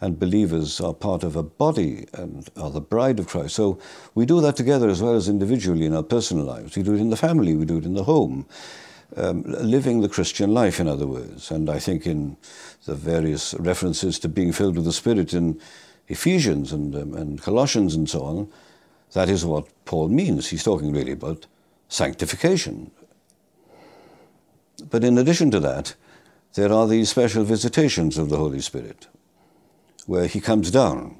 and 0.00 0.18
believers 0.18 0.80
are 0.80 0.94
part 0.94 1.22
of 1.22 1.36
a 1.36 1.42
body 1.42 2.06
and 2.12 2.48
are 2.56 2.70
the 2.70 2.80
bride 2.80 3.18
of 3.18 3.28
Christ. 3.28 3.54
So 3.54 3.78
we 4.14 4.26
do 4.26 4.40
that 4.40 4.56
together 4.56 4.88
as 4.88 5.00
well 5.00 5.14
as 5.14 5.28
individually 5.28 5.86
in 5.86 5.94
our 5.94 6.02
personal 6.02 6.44
lives. 6.44 6.76
We 6.76 6.82
do 6.82 6.94
it 6.94 7.00
in 7.00 7.10
the 7.10 7.16
family, 7.16 7.54
we 7.54 7.64
do 7.64 7.78
it 7.78 7.84
in 7.84 7.94
the 7.94 8.04
home. 8.04 8.46
Um, 9.16 9.44
living 9.46 10.00
the 10.00 10.08
Christian 10.08 10.52
life, 10.52 10.80
in 10.80 10.88
other 10.88 11.06
words. 11.06 11.52
And 11.52 11.70
I 11.70 11.78
think 11.78 12.04
in 12.04 12.36
the 12.84 12.96
various 12.96 13.54
references 13.54 14.18
to 14.20 14.28
being 14.28 14.50
filled 14.50 14.74
with 14.74 14.86
the 14.86 14.92
Spirit 14.92 15.32
in 15.32 15.60
Ephesians 16.08 16.72
and, 16.72 16.96
um, 16.96 17.14
and 17.14 17.40
Colossians 17.40 17.94
and 17.94 18.10
so 18.10 18.22
on, 18.24 18.48
that 19.12 19.28
is 19.28 19.44
what 19.44 19.68
Paul 19.84 20.08
means. 20.08 20.48
He's 20.48 20.64
talking 20.64 20.92
really 20.92 21.12
about 21.12 21.46
sanctification. 21.88 22.90
But 24.90 25.04
in 25.04 25.16
addition 25.18 25.50
to 25.52 25.60
that, 25.60 25.94
there 26.54 26.72
are 26.72 26.86
these 26.86 27.10
special 27.10 27.44
visitations 27.44 28.18
of 28.18 28.28
the 28.28 28.36
Holy 28.36 28.60
Spirit, 28.60 29.06
where 30.06 30.26
he 30.26 30.40
comes 30.40 30.70
down. 30.70 31.16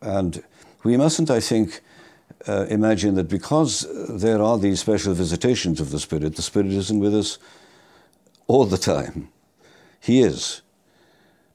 And 0.00 0.42
we 0.84 0.96
mustn't, 0.96 1.30
I 1.30 1.40
think, 1.40 1.80
uh, 2.46 2.66
imagine 2.68 3.14
that 3.14 3.28
because 3.28 3.86
there 4.08 4.42
are 4.42 4.58
these 4.58 4.80
special 4.80 5.14
visitations 5.14 5.80
of 5.80 5.90
the 5.90 6.00
Spirit, 6.00 6.36
the 6.36 6.42
Spirit 6.42 6.72
isn't 6.72 6.98
with 6.98 7.14
us 7.14 7.38
all 8.48 8.64
the 8.64 8.78
time. 8.78 9.28
He 10.00 10.20
is. 10.20 10.62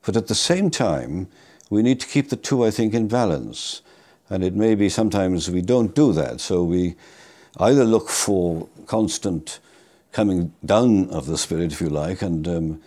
But 0.05 0.15
at 0.15 0.27
the 0.27 0.35
same 0.35 0.69
time, 0.69 1.27
we 1.69 1.83
need 1.83 1.99
to 1.99 2.07
keep 2.07 2.29
the 2.29 2.37
two, 2.37 2.65
I 2.65 2.71
think, 2.71 2.93
in 2.93 3.09
balance. 3.09 3.81
And 4.29 4.43
it 4.43 4.55
may 4.55 4.75
be 4.75 4.87
sometimes 4.87 5.51
we 5.51 5.61
don't 5.61 5.93
do 5.93 6.13
that. 6.13 6.39
So 6.39 6.63
we 6.63 6.95
either 7.57 7.83
look 7.83 8.09
for 8.09 8.69
constant 8.85 9.59
coming 10.13 10.53
down 10.65 11.09
of 11.09 11.25
the 11.25 11.37
Spirit, 11.37 11.73
if 11.73 11.81
you 11.81 11.89
like, 11.89 12.21
and 12.21 12.47
um, 12.47 12.81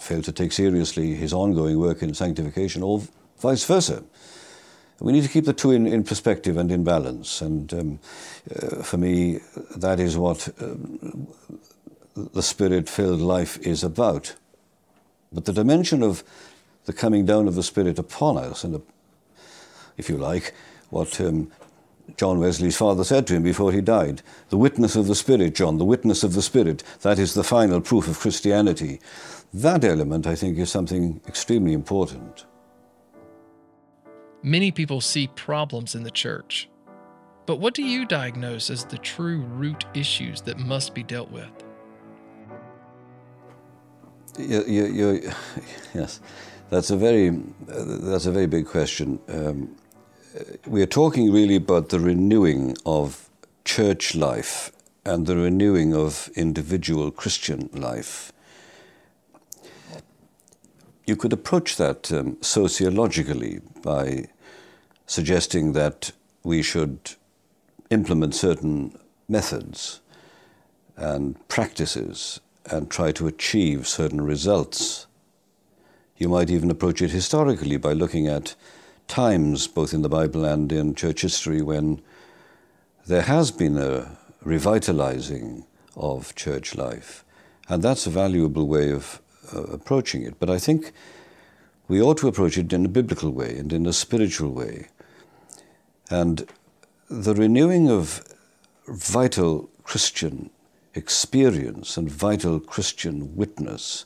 fail 0.00 0.22
to 0.22 0.32
take 0.32 0.52
seriously 0.52 1.14
his 1.14 1.32
ongoing 1.32 1.78
work 1.78 2.02
in 2.02 2.14
sanctification, 2.14 2.82
or 2.82 3.02
vice 3.38 3.64
versa. 3.64 4.02
We 5.00 5.12
need 5.12 5.22
to 5.22 5.30
keep 5.30 5.46
the 5.46 5.54
two 5.54 5.70
in, 5.70 5.86
in 5.86 6.04
perspective 6.04 6.58
and 6.58 6.70
in 6.70 6.84
balance. 6.84 7.40
And 7.40 7.72
um, 7.72 8.00
uh, 8.54 8.82
for 8.82 8.98
me, 8.98 9.40
that 9.76 9.98
is 9.98 10.18
what 10.18 10.48
um, 10.60 11.26
the 12.14 12.42
spirit 12.42 12.88
filled 12.88 13.20
life 13.20 13.58
is 13.66 13.82
about. 13.82 14.34
But 15.32 15.44
the 15.44 15.52
dimension 15.52 16.02
of 16.02 16.24
the 16.84 16.92
coming 16.92 17.24
down 17.24 17.46
of 17.46 17.54
the 17.54 17.62
Spirit 17.62 17.98
upon 17.98 18.36
us, 18.36 18.64
and 18.64 18.82
if 19.96 20.08
you 20.08 20.16
like, 20.16 20.54
what 20.88 21.20
um, 21.20 21.52
John 22.16 22.40
Wesley's 22.40 22.76
father 22.76 23.04
said 23.04 23.26
to 23.28 23.34
him 23.34 23.42
before 23.42 23.70
he 23.70 23.80
died 23.80 24.22
the 24.48 24.56
witness 24.56 24.96
of 24.96 25.06
the 25.06 25.14
Spirit, 25.14 25.54
John, 25.54 25.78
the 25.78 25.84
witness 25.84 26.24
of 26.24 26.34
the 26.34 26.42
Spirit, 26.42 26.82
that 27.02 27.18
is 27.18 27.34
the 27.34 27.44
final 27.44 27.80
proof 27.80 28.08
of 28.08 28.18
Christianity. 28.18 29.00
That 29.52 29.84
element, 29.84 30.26
I 30.26 30.36
think, 30.36 30.58
is 30.58 30.70
something 30.70 31.20
extremely 31.26 31.72
important. 31.72 32.46
Many 34.42 34.70
people 34.70 35.00
see 35.00 35.26
problems 35.28 35.94
in 35.94 36.02
the 36.02 36.10
church. 36.10 36.68
But 37.46 37.56
what 37.56 37.74
do 37.74 37.82
you 37.82 38.06
diagnose 38.06 38.70
as 38.70 38.84
the 38.84 38.98
true 38.98 39.40
root 39.40 39.84
issues 39.92 40.40
that 40.42 40.58
must 40.58 40.94
be 40.94 41.02
dealt 41.02 41.30
with? 41.30 41.50
You, 44.38 44.62
you, 44.66 44.84
you, 44.86 45.32
yes, 45.94 46.20
that's 46.70 46.90
a 46.90 46.96
very 46.96 47.30
that's 47.66 48.26
a 48.26 48.30
very 48.30 48.46
big 48.46 48.66
question. 48.66 49.18
Um, 49.28 49.76
we 50.66 50.80
are 50.80 50.86
talking 50.86 51.32
really 51.32 51.56
about 51.56 51.88
the 51.88 51.98
renewing 51.98 52.76
of 52.86 53.28
church 53.64 54.14
life 54.14 54.70
and 55.04 55.26
the 55.26 55.36
renewing 55.36 55.92
of 55.92 56.30
individual 56.36 57.10
Christian 57.10 57.68
life. 57.72 58.32
You 61.10 61.16
could 61.16 61.32
approach 61.32 61.74
that 61.74 62.12
um, 62.12 62.36
sociologically 62.40 63.60
by 63.82 64.28
suggesting 65.06 65.72
that 65.72 66.12
we 66.44 66.62
should 66.62 67.16
implement 67.90 68.36
certain 68.36 68.96
methods 69.28 70.02
and 70.96 71.34
practices 71.48 72.38
and 72.66 72.88
try 72.88 73.10
to 73.10 73.26
achieve 73.26 73.88
certain 73.88 74.20
results. 74.20 75.08
You 76.16 76.28
might 76.28 76.48
even 76.48 76.70
approach 76.70 77.02
it 77.02 77.10
historically 77.10 77.76
by 77.76 77.92
looking 77.92 78.28
at 78.28 78.54
times, 79.08 79.66
both 79.66 79.92
in 79.92 80.02
the 80.02 80.08
Bible 80.08 80.44
and 80.44 80.70
in 80.70 80.94
church 80.94 81.22
history, 81.22 81.60
when 81.60 82.00
there 83.04 83.22
has 83.22 83.50
been 83.50 83.76
a 83.76 84.16
revitalizing 84.44 85.66
of 85.96 86.36
church 86.36 86.76
life. 86.76 87.24
And 87.68 87.82
that's 87.82 88.06
a 88.06 88.10
valuable 88.10 88.68
way 88.68 88.92
of 88.92 89.20
uh, 89.54 89.62
approaching 89.64 90.22
it. 90.22 90.38
But 90.38 90.50
I 90.50 90.58
think 90.58 90.92
we 91.88 92.00
ought 92.00 92.18
to 92.18 92.28
approach 92.28 92.56
it 92.56 92.72
in 92.72 92.84
a 92.84 92.88
biblical 92.88 93.30
way 93.30 93.56
and 93.58 93.72
in 93.72 93.86
a 93.86 93.92
spiritual 93.92 94.50
way. 94.50 94.88
And 96.08 96.46
the 97.08 97.34
renewing 97.34 97.90
of 97.90 98.22
vital 98.86 99.68
Christian 99.82 100.50
experience 100.94 101.96
and 101.96 102.10
vital 102.10 102.60
Christian 102.60 103.36
witness, 103.36 104.04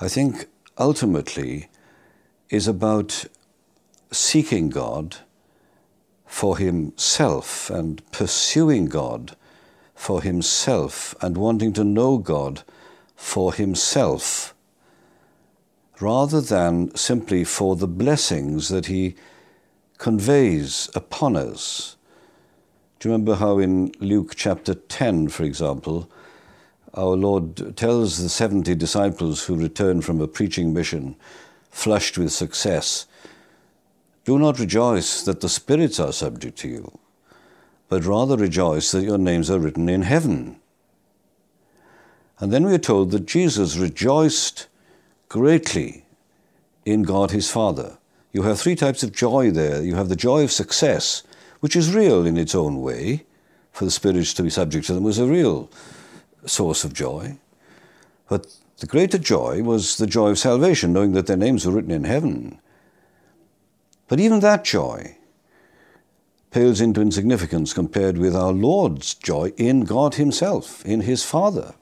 I 0.00 0.08
think 0.08 0.46
ultimately 0.78 1.68
is 2.50 2.68
about 2.68 3.24
seeking 4.10 4.68
God 4.68 5.16
for 6.26 6.58
himself 6.58 7.70
and 7.70 8.02
pursuing 8.12 8.86
God 8.86 9.36
for 9.94 10.22
himself 10.22 11.14
and 11.20 11.36
wanting 11.36 11.72
to 11.72 11.84
know 11.84 12.18
God 12.18 12.62
for 13.16 13.52
himself 13.52 14.54
rather 16.00 16.40
than 16.40 16.94
simply 16.94 17.42
for 17.42 17.74
the 17.74 17.88
blessings 17.88 18.68
that 18.68 18.86
he 18.86 19.14
conveys 19.98 20.90
upon 20.94 21.36
us. 21.36 21.96
Do 22.98 23.08
you 23.08 23.12
remember 23.12 23.36
how 23.36 23.58
in 23.58 23.92
Luke 24.00 24.34
chapter 24.36 24.74
10, 24.74 25.28
for 25.28 25.44
example, 25.44 26.10
our 26.94 27.16
Lord 27.16 27.76
tells 27.76 28.18
the 28.18 28.28
70 28.28 28.74
disciples 28.74 29.44
who 29.44 29.56
return 29.56 30.00
from 30.00 30.20
a 30.20 30.28
preaching 30.28 30.72
mission, 30.72 31.16
flushed 31.70 32.16
with 32.18 32.32
success, 32.32 33.06
Do 34.24 34.38
not 34.38 34.58
rejoice 34.58 35.22
that 35.22 35.40
the 35.40 35.48
spirits 35.48 36.00
are 36.00 36.12
subject 36.12 36.58
to 36.58 36.68
you, 36.68 36.98
but 37.88 38.04
rather 38.04 38.36
rejoice 38.36 38.90
that 38.90 39.04
your 39.04 39.18
names 39.18 39.50
are 39.50 39.60
written 39.60 39.88
in 39.88 40.02
heaven. 40.02 40.58
And 42.38 42.52
then 42.52 42.64
we 42.64 42.74
are 42.74 42.78
told 42.78 43.10
that 43.12 43.26
Jesus 43.26 43.76
rejoiced 43.76 44.66
greatly 45.28 46.04
in 46.84 47.02
God 47.02 47.30
his 47.30 47.50
Father. 47.50 47.98
You 48.32 48.42
have 48.42 48.60
three 48.60 48.76
types 48.76 49.02
of 49.02 49.12
joy 49.12 49.50
there. 49.50 49.82
You 49.82 49.94
have 49.94 50.08
the 50.08 50.16
joy 50.16 50.44
of 50.44 50.52
success, 50.52 51.22
which 51.60 51.74
is 51.74 51.94
real 51.94 52.26
in 52.26 52.36
its 52.36 52.54
own 52.54 52.82
way, 52.82 53.24
for 53.72 53.84
the 53.84 53.90
spirits 53.90 54.34
to 54.34 54.42
be 54.42 54.50
subject 54.50 54.86
to 54.86 54.94
them 54.94 55.04
was 55.04 55.18
a 55.18 55.26
real 55.26 55.70
source 56.44 56.84
of 56.84 56.92
joy. 56.92 57.38
But 58.28 58.46
the 58.78 58.86
greater 58.86 59.18
joy 59.18 59.62
was 59.62 59.96
the 59.96 60.06
joy 60.06 60.28
of 60.30 60.38
salvation, 60.38 60.92
knowing 60.92 61.12
that 61.12 61.26
their 61.26 61.36
names 61.36 61.64
were 61.64 61.72
written 61.72 61.90
in 61.90 62.04
heaven. 62.04 62.58
But 64.08 64.20
even 64.20 64.40
that 64.40 64.64
joy 64.64 65.16
pales 66.50 66.80
into 66.80 67.00
insignificance 67.00 67.72
compared 67.72 68.18
with 68.18 68.36
our 68.36 68.52
Lord's 68.52 69.14
joy 69.14 69.52
in 69.56 69.84
God 69.84 70.14
Himself, 70.14 70.84
in 70.84 71.02
His 71.02 71.24
Father. 71.24 71.74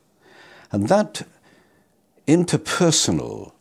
And 0.74 0.88
that 0.88 1.22
interpersonal 2.26 3.52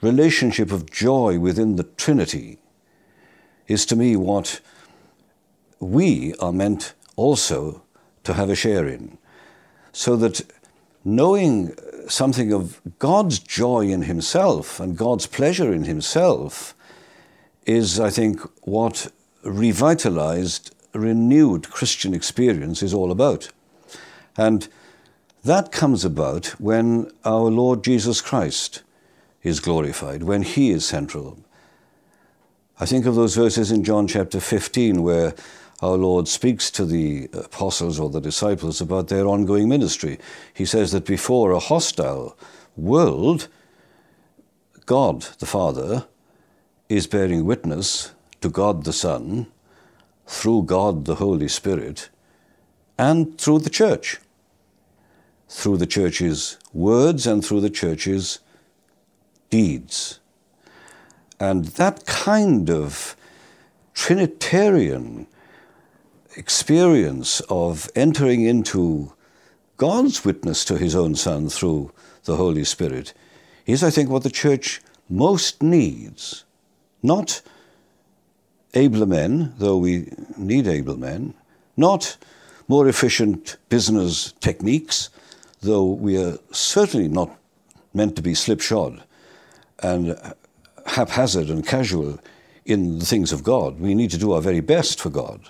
relationship 0.00 0.70
of 0.70 0.88
joy 0.88 1.40
within 1.40 1.74
the 1.74 1.82
Trinity 1.82 2.58
is 3.66 3.84
to 3.86 3.96
me 3.96 4.14
what 4.14 4.60
we 5.80 6.34
are 6.34 6.52
meant 6.52 6.94
also 7.16 7.82
to 8.22 8.34
have 8.34 8.48
a 8.48 8.54
share 8.54 8.86
in. 8.86 9.18
So 9.90 10.14
that 10.18 10.42
knowing 11.04 11.74
something 12.06 12.52
of 12.52 12.80
God's 13.00 13.40
joy 13.40 13.88
in 13.88 14.02
Himself 14.02 14.78
and 14.78 14.96
God's 14.96 15.26
pleasure 15.26 15.72
in 15.72 15.82
Himself 15.82 16.76
is, 17.64 17.98
I 17.98 18.10
think, 18.10 18.40
what 18.64 19.10
revitalized, 19.42 20.72
renewed 20.94 21.70
Christian 21.70 22.14
experience 22.14 22.84
is 22.84 22.94
all 22.94 23.10
about. 23.10 23.48
And 24.36 24.68
that 25.46 25.72
comes 25.72 26.04
about 26.04 26.46
when 26.60 27.10
our 27.24 27.50
Lord 27.50 27.84
Jesus 27.84 28.20
Christ 28.20 28.82
is 29.42 29.60
glorified, 29.60 30.24
when 30.24 30.42
He 30.42 30.70
is 30.70 30.84
central. 30.84 31.38
I 32.80 32.86
think 32.86 33.06
of 33.06 33.14
those 33.14 33.36
verses 33.36 33.70
in 33.70 33.84
John 33.84 34.06
chapter 34.06 34.40
15 34.40 35.02
where 35.02 35.34
our 35.82 35.96
Lord 35.96 36.26
speaks 36.26 36.70
to 36.72 36.84
the 36.84 37.28
apostles 37.32 38.00
or 38.00 38.10
the 38.10 38.20
disciples 38.20 38.80
about 38.80 39.08
their 39.08 39.26
ongoing 39.26 39.68
ministry. 39.68 40.18
He 40.52 40.64
says 40.64 40.92
that 40.92 41.06
before 41.06 41.52
a 41.52 41.58
hostile 41.58 42.36
world, 42.76 43.48
God 44.84 45.22
the 45.38 45.46
Father 45.46 46.06
is 46.88 47.06
bearing 47.06 47.44
witness 47.44 48.12
to 48.40 48.48
God 48.48 48.84
the 48.84 48.92
Son 48.92 49.46
through 50.26 50.64
God 50.64 51.04
the 51.04 51.16
Holy 51.16 51.48
Spirit 51.48 52.08
and 52.98 53.38
through 53.38 53.60
the 53.60 53.70
church, 53.70 54.18
through 55.48 55.76
the 55.76 55.86
church's 55.86 56.58
words 56.72 57.26
and 57.26 57.44
through 57.44 57.60
the 57.60 57.70
church's 57.70 58.40
deeds. 59.50 60.20
And 61.38 61.66
that 61.66 62.06
kind 62.06 62.70
of 62.70 63.16
Trinitarian 63.94 65.26
experience 66.36 67.40
of 67.48 67.88
entering 67.94 68.42
into 68.42 69.12
God's 69.76 70.24
witness 70.24 70.64
to 70.66 70.78
his 70.78 70.94
own 70.94 71.14
Son 71.14 71.48
through 71.48 71.92
the 72.24 72.36
Holy 72.36 72.64
Spirit 72.64 73.12
is, 73.66 73.82
I 73.82 73.90
think, 73.90 74.10
what 74.10 74.22
the 74.22 74.30
church 74.30 74.80
most 75.08 75.62
needs. 75.62 76.44
Not 77.02 77.42
abler 78.74 79.06
men, 79.06 79.54
though 79.58 79.76
we 79.76 80.12
need 80.36 80.66
able 80.66 80.98
men, 80.98 81.34
not 81.76 82.16
more 82.68 82.88
efficient 82.88 83.56
business 83.68 84.32
techniques, 84.40 85.10
though 85.60 85.84
we 85.84 86.16
are 86.22 86.38
certainly 86.52 87.08
not 87.08 87.36
meant 87.94 88.16
to 88.16 88.22
be 88.22 88.34
slipshod 88.34 89.02
and 89.82 90.16
haphazard 90.86 91.48
and 91.48 91.66
casual 91.66 92.18
in 92.64 92.98
the 92.98 93.06
things 93.06 93.32
of 93.32 93.42
God. 93.42 93.80
We 93.80 93.94
need 93.94 94.10
to 94.10 94.18
do 94.18 94.32
our 94.32 94.40
very 94.40 94.60
best 94.60 95.00
for 95.00 95.10
God. 95.10 95.40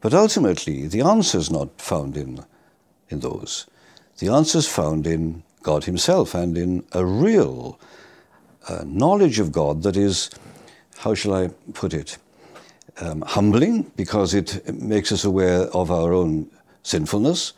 But 0.00 0.14
ultimately, 0.14 0.86
the 0.88 1.02
answer 1.02 1.38
is 1.38 1.50
not 1.50 1.80
found 1.80 2.16
in, 2.16 2.44
in 3.08 3.20
those. 3.20 3.66
The 4.18 4.28
answer 4.28 4.58
is 4.58 4.68
found 4.68 5.06
in 5.06 5.42
God 5.62 5.84
Himself 5.84 6.34
and 6.34 6.58
in 6.58 6.84
a 6.92 7.04
real 7.04 7.78
uh, 8.68 8.82
knowledge 8.84 9.38
of 9.38 9.52
God 9.52 9.82
that 9.82 9.96
is, 9.96 10.30
how 10.98 11.14
shall 11.14 11.34
I 11.34 11.48
put 11.72 11.94
it, 11.94 12.18
um, 13.00 13.22
humbling 13.22 13.90
because 13.96 14.34
it 14.34 14.74
makes 14.74 15.12
us 15.12 15.24
aware 15.24 15.62
of 15.68 15.90
our 15.90 16.12
own 16.12 16.50
sinfulness, 16.82 17.52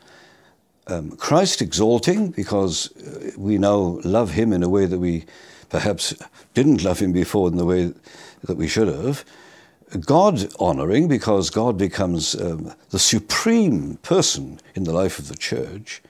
um, 0.86 1.12
Christ 1.16 1.62
exalting 1.62 2.30
because 2.30 2.94
uh, 2.96 3.30
we 3.36 3.58
now 3.58 3.98
love 4.04 4.32
him 4.32 4.52
in 4.52 4.62
a 4.62 4.68
way 4.68 4.86
that 4.86 4.98
we 4.98 5.24
perhaps 5.70 6.14
didn't 6.54 6.84
love 6.84 6.98
him 6.98 7.12
before 7.12 7.48
in 7.48 7.56
the 7.56 7.64
way 7.64 7.92
that 8.44 8.56
we 8.56 8.68
should 8.68 8.88
have. 8.88 9.24
God 10.00 10.52
honoring 10.58 11.08
because 11.08 11.50
God 11.50 11.78
becomes 11.78 12.34
um, 12.40 12.72
the 12.90 12.98
supreme 12.98 13.96
person 13.98 14.60
in 14.74 14.84
the 14.84 14.92
life 14.92 15.18
of 15.18 15.28
the 15.28 15.36
church. 15.36 16.02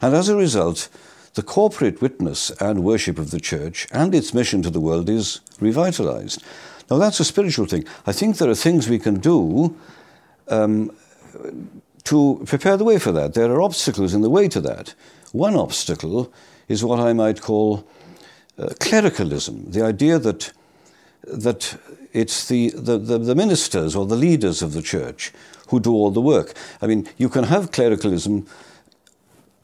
And 0.00 0.14
as 0.14 0.28
a 0.28 0.36
result, 0.36 0.88
the 1.34 1.42
corporate 1.42 2.00
witness 2.00 2.50
and 2.60 2.84
worship 2.84 3.18
of 3.18 3.30
the 3.30 3.40
church 3.40 3.86
and 3.92 4.14
its 4.14 4.34
mission 4.34 4.62
to 4.62 4.70
the 4.70 4.80
world 4.80 5.08
is 5.08 5.40
revitalized. 5.60 6.42
Now, 6.90 6.98
that's 6.98 7.20
a 7.20 7.24
spiritual 7.24 7.66
thing. 7.66 7.84
I 8.06 8.12
think 8.12 8.36
there 8.36 8.50
are 8.50 8.54
things 8.54 8.88
we 8.88 8.98
can 8.98 9.20
do 9.20 9.74
um, 10.48 10.90
to 12.04 12.42
prepare 12.46 12.76
the 12.76 12.84
way 12.84 12.98
for 12.98 13.12
that. 13.12 13.34
There 13.34 13.50
are 13.52 13.62
obstacles 13.62 14.14
in 14.14 14.22
the 14.22 14.30
way 14.30 14.48
to 14.48 14.60
that. 14.60 14.94
One 15.32 15.56
obstacle 15.56 16.32
is 16.68 16.84
what 16.84 17.00
I 17.00 17.12
might 17.12 17.40
call 17.40 17.86
uh, 18.58 18.70
clericalism, 18.80 19.70
the 19.70 19.82
idea 19.82 20.18
that 20.18 20.52
that 21.24 21.78
it's 22.12 22.48
the, 22.48 22.70
the, 22.70 22.98
the, 22.98 23.18
the 23.18 23.34
ministers 23.34 23.96
or 23.96 24.06
the 24.06 24.16
leaders 24.16 24.62
of 24.62 24.72
the 24.72 24.82
church 24.82 25.32
who 25.68 25.80
do 25.80 25.92
all 25.92 26.10
the 26.10 26.20
work. 26.20 26.52
I 26.82 26.86
mean, 26.86 27.08
you 27.16 27.28
can 27.28 27.44
have 27.44 27.72
clericalism 27.72 28.46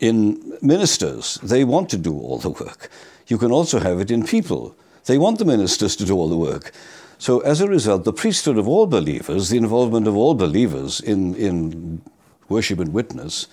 in 0.01 0.57
ministers, 0.63 1.35
they 1.43 1.65
want 1.65 1.91
to 1.91 1.99
do 1.99 2.17
all 2.17 2.39
the 2.39 2.51
work. 2.51 2.89
You 3.27 3.37
can 3.37 3.51
also 3.51 3.81
have 3.81 4.01
it 4.01 4.11
in 4.11 4.25
people, 4.25 4.75
they 5.07 5.19
want 5.19 5.39
the 5.39 5.45
ministers 5.45 5.97
to 5.97 6.05
do 6.05 6.15
all 6.15 6.29
the 6.29 6.37
work. 6.37 6.73
So, 7.19 7.41
as 7.41 7.61
a 7.61 7.67
result, 7.67 8.05
the 8.05 8.13
priesthood 8.13 8.59
of 8.59 8.69
all 8.69 8.87
believers, 8.87 9.49
the 9.49 9.57
involvement 9.57 10.07
of 10.07 10.17
all 10.17 10.35
believers 10.35 11.01
in, 11.01 11.35
in 11.35 12.01
worship 12.49 12.79
and 12.79 12.93
witness, 12.93 13.47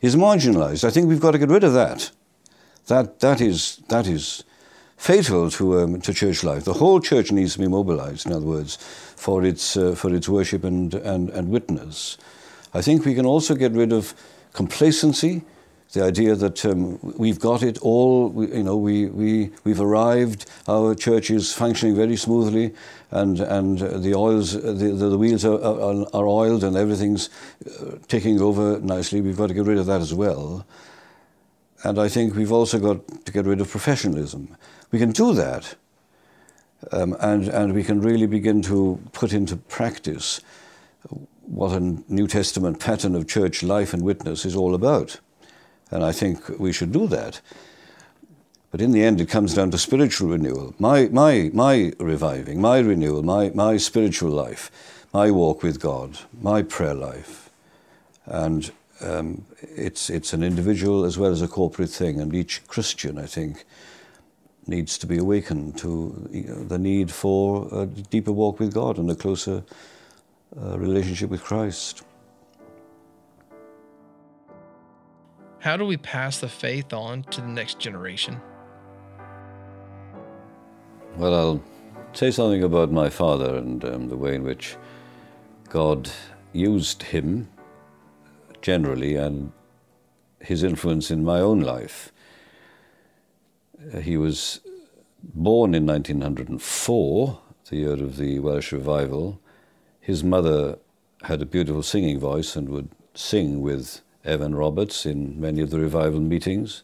is 0.00 0.16
marginalized. 0.16 0.84
I 0.84 0.90
think 0.90 1.08
we've 1.08 1.20
got 1.20 1.32
to 1.32 1.38
get 1.38 1.48
rid 1.48 1.64
of 1.64 1.72
that. 1.74 2.10
That, 2.86 3.20
that, 3.20 3.40
is, 3.40 3.80
that 3.88 4.06
is 4.06 4.44
fatal 4.96 5.50
to, 5.50 5.80
um, 5.80 6.00
to 6.00 6.12
church 6.12 6.42
life. 6.42 6.64
The 6.64 6.74
whole 6.74 7.00
church 7.00 7.30
needs 7.30 7.54
to 7.54 7.60
be 7.60 7.68
mobilized, 7.68 8.26
in 8.26 8.32
other 8.32 8.46
words, 8.46 8.76
for 9.16 9.44
its, 9.44 9.76
uh, 9.76 9.94
for 9.94 10.12
its 10.14 10.28
worship 10.28 10.64
and, 10.64 10.94
and, 10.94 11.30
and 11.30 11.50
witness. 11.50 12.18
I 12.74 12.82
think 12.82 13.04
we 13.04 13.14
can 13.14 13.26
also 13.26 13.54
get 13.54 13.72
rid 13.72 13.92
of 13.92 14.14
complacency, 14.52 15.42
the 15.92 16.02
idea 16.02 16.34
that 16.34 16.64
um, 16.64 16.98
we've 17.02 17.38
got 17.38 17.62
it 17.62 17.78
all, 17.82 18.30
we, 18.30 18.48
you 18.48 18.62
know, 18.62 18.76
we, 18.76 19.06
we, 19.06 19.50
we've 19.64 19.80
arrived, 19.80 20.48
our 20.66 20.94
church 20.94 21.30
is 21.30 21.52
functioning 21.52 21.94
very 21.94 22.16
smoothly, 22.16 22.72
and, 23.10 23.40
and 23.40 23.78
the 24.02 24.14
oils, 24.14 24.54
the, 24.54 24.72
the, 24.72 25.08
the 25.10 25.18
wheels 25.18 25.44
are, 25.44 25.62
are, 25.62 26.06
are, 26.14 26.26
oiled 26.26 26.64
and 26.64 26.76
everything's 26.76 27.28
uh, 27.66 27.96
ticking 28.08 28.40
over 28.40 28.80
nicely. 28.80 29.20
We've 29.20 29.36
got 29.36 29.48
to 29.48 29.54
get 29.54 29.66
rid 29.66 29.76
of 29.76 29.84
that 29.86 30.00
as 30.00 30.14
well. 30.14 30.66
And 31.84 31.98
I 31.98 32.08
think 32.08 32.34
we've 32.34 32.52
also 32.52 32.78
got 32.78 33.26
to 33.26 33.32
get 33.32 33.44
rid 33.44 33.60
of 33.60 33.68
professionalism. 33.68 34.56
We 34.92 34.98
can 34.98 35.10
do 35.10 35.34
that, 35.34 35.74
um, 36.90 37.16
and, 37.20 37.48
and 37.48 37.74
we 37.74 37.84
can 37.84 38.00
really 38.00 38.26
begin 38.26 38.62
to 38.62 38.98
put 39.12 39.34
into 39.34 39.56
practice 39.56 40.40
what 41.42 41.72
a 41.72 41.80
New 41.80 42.28
Testament 42.28 42.80
pattern 42.80 43.14
of 43.14 43.28
church 43.28 43.62
life 43.62 43.92
and 43.92 44.02
witness 44.02 44.46
is 44.46 44.56
all 44.56 44.74
about. 44.74 45.20
And 45.92 46.02
I 46.02 46.10
think 46.10 46.48
we 46.58 46.72
should 46.72 46.90
do 46.90 47.06
that. 47.08 47.40
But 48.70 48.80
in 48.80 48.92
the 48.92 49.04
end, 49.04 49.20
it 49.20 49.28
comes 49.28 49.54
down 49.54 49.70
to 49.72 49.78
spiritual 49.78 50.30
renewal. 50.30 50.74
My, 50.78 51.06
my, 51.08 51.50
my 51.52 51.92
reviving, 51.98 52.60
my 52.60 52.78
renewal, 52.78 53.22
my, 53.22 53.50
my 53.50 53.76
spiritual 53.76 54.30
life, 54.30 54.70
my 55.12 55.30
walk 55.30 55.62
with 55.62 55.78
God, 55.78 56.18
my 56.40 56.62
prayer 56.62 56.94
life. 56.94 57.50
And 58.24 58.72
um, 59.02 59.44
it's, 59.60 60.08
it's 60.08 60.32
an 60.32 60.42
individual 60.42 61.04
as 61.04 61.18
well 61.18 61.30
as 61.30 61.42
a 61.42 61.48
corporate 61.48 61.90
thing. 61.90 62.18
And 62.18 62.34
each 62.34 62.66
Christian, 62.66 63.18
I 63.18 63.26
think, 63.26 63.66
needs 64.66 64.96
to 64.96 65.06
be 65.06 65.18
awakened 65.18 65.76
to 65.78 66.28
you 66.30 66.44
know, 66.44 66.64
the 66.64 66.78
need 66.78 67.10
for 67.10 67.68
a 67.72 67.84
deeper 67.84 68.32
walk 68.32 68.58
with 68.58 68.72
God 68.72 68.96
and 68.96 69.10
a 69.10 69.14
closer 69.14 69.62
uh, 70.58 70.78
relationship 70.78 71.28
with 71.28 71.44
Christ. 71.44 72.02
How 75.62 75.76
do 75.76 75.84
we 75.84 75.96
pass 75.96 76.40
the 76.40 76.48
faith 76.48 76.92
on 76.92 77.22
to 77.30 77.40
the 77.40 77.46
next 77.46 77.78
generation? 77.78 78.40
Well, 81.16 81.34
I'll 81.34 81.62
say 82.14 82.32
something 82.32 82.64
about 82.64 82.90
my 82.90 83.08
father 83.08 83.54
and 83.58 83.84
um, 83.84 84.08
the 84.08 84.16
way 84.16 84.34
in 84.34 84.42
which 84.42 84.76
God 85.68 86.10
used 86.52 87.04
him 87.04 87.48
generally 88.60 89.14
and 89.14 89.52
his 90.40 90.64
influence 90.64 91.12
in 91.12 91.24
my 91.24 91.38
own 91.38 91.60
life. 91.60 92.10
Uh, 93.94 94.00
he 94.00 94.16
was 94.16 94.62
born 95.22 95.76
in 95.76 95.86
1904, 95.86 97.40
the 97.70 97.76
year 97.76 97.92
of 97.92 98.16
the 98.16 98.40
Welsh 98.40 98.72
revival. 98.72 99.40
His 100.00 100.24
mother 100.24 100.80
had 101.22 101.40
a 101.40 101.46
beautiful 101.46 101.84
singing 101.84 102.18
voice 102.18 102.56
and 102.56 102.68
would 102.68 102.88
sing 103.14 103.60
with 103.60 104.00
Evan 104.24 104.54
Roberts 104.54 105.04
in 105.04 105.40
many 105.40 105.60
of 105.60 105.70
the 105.70 105.80
revival 105.80 106.20
meetings. 106.20 106.82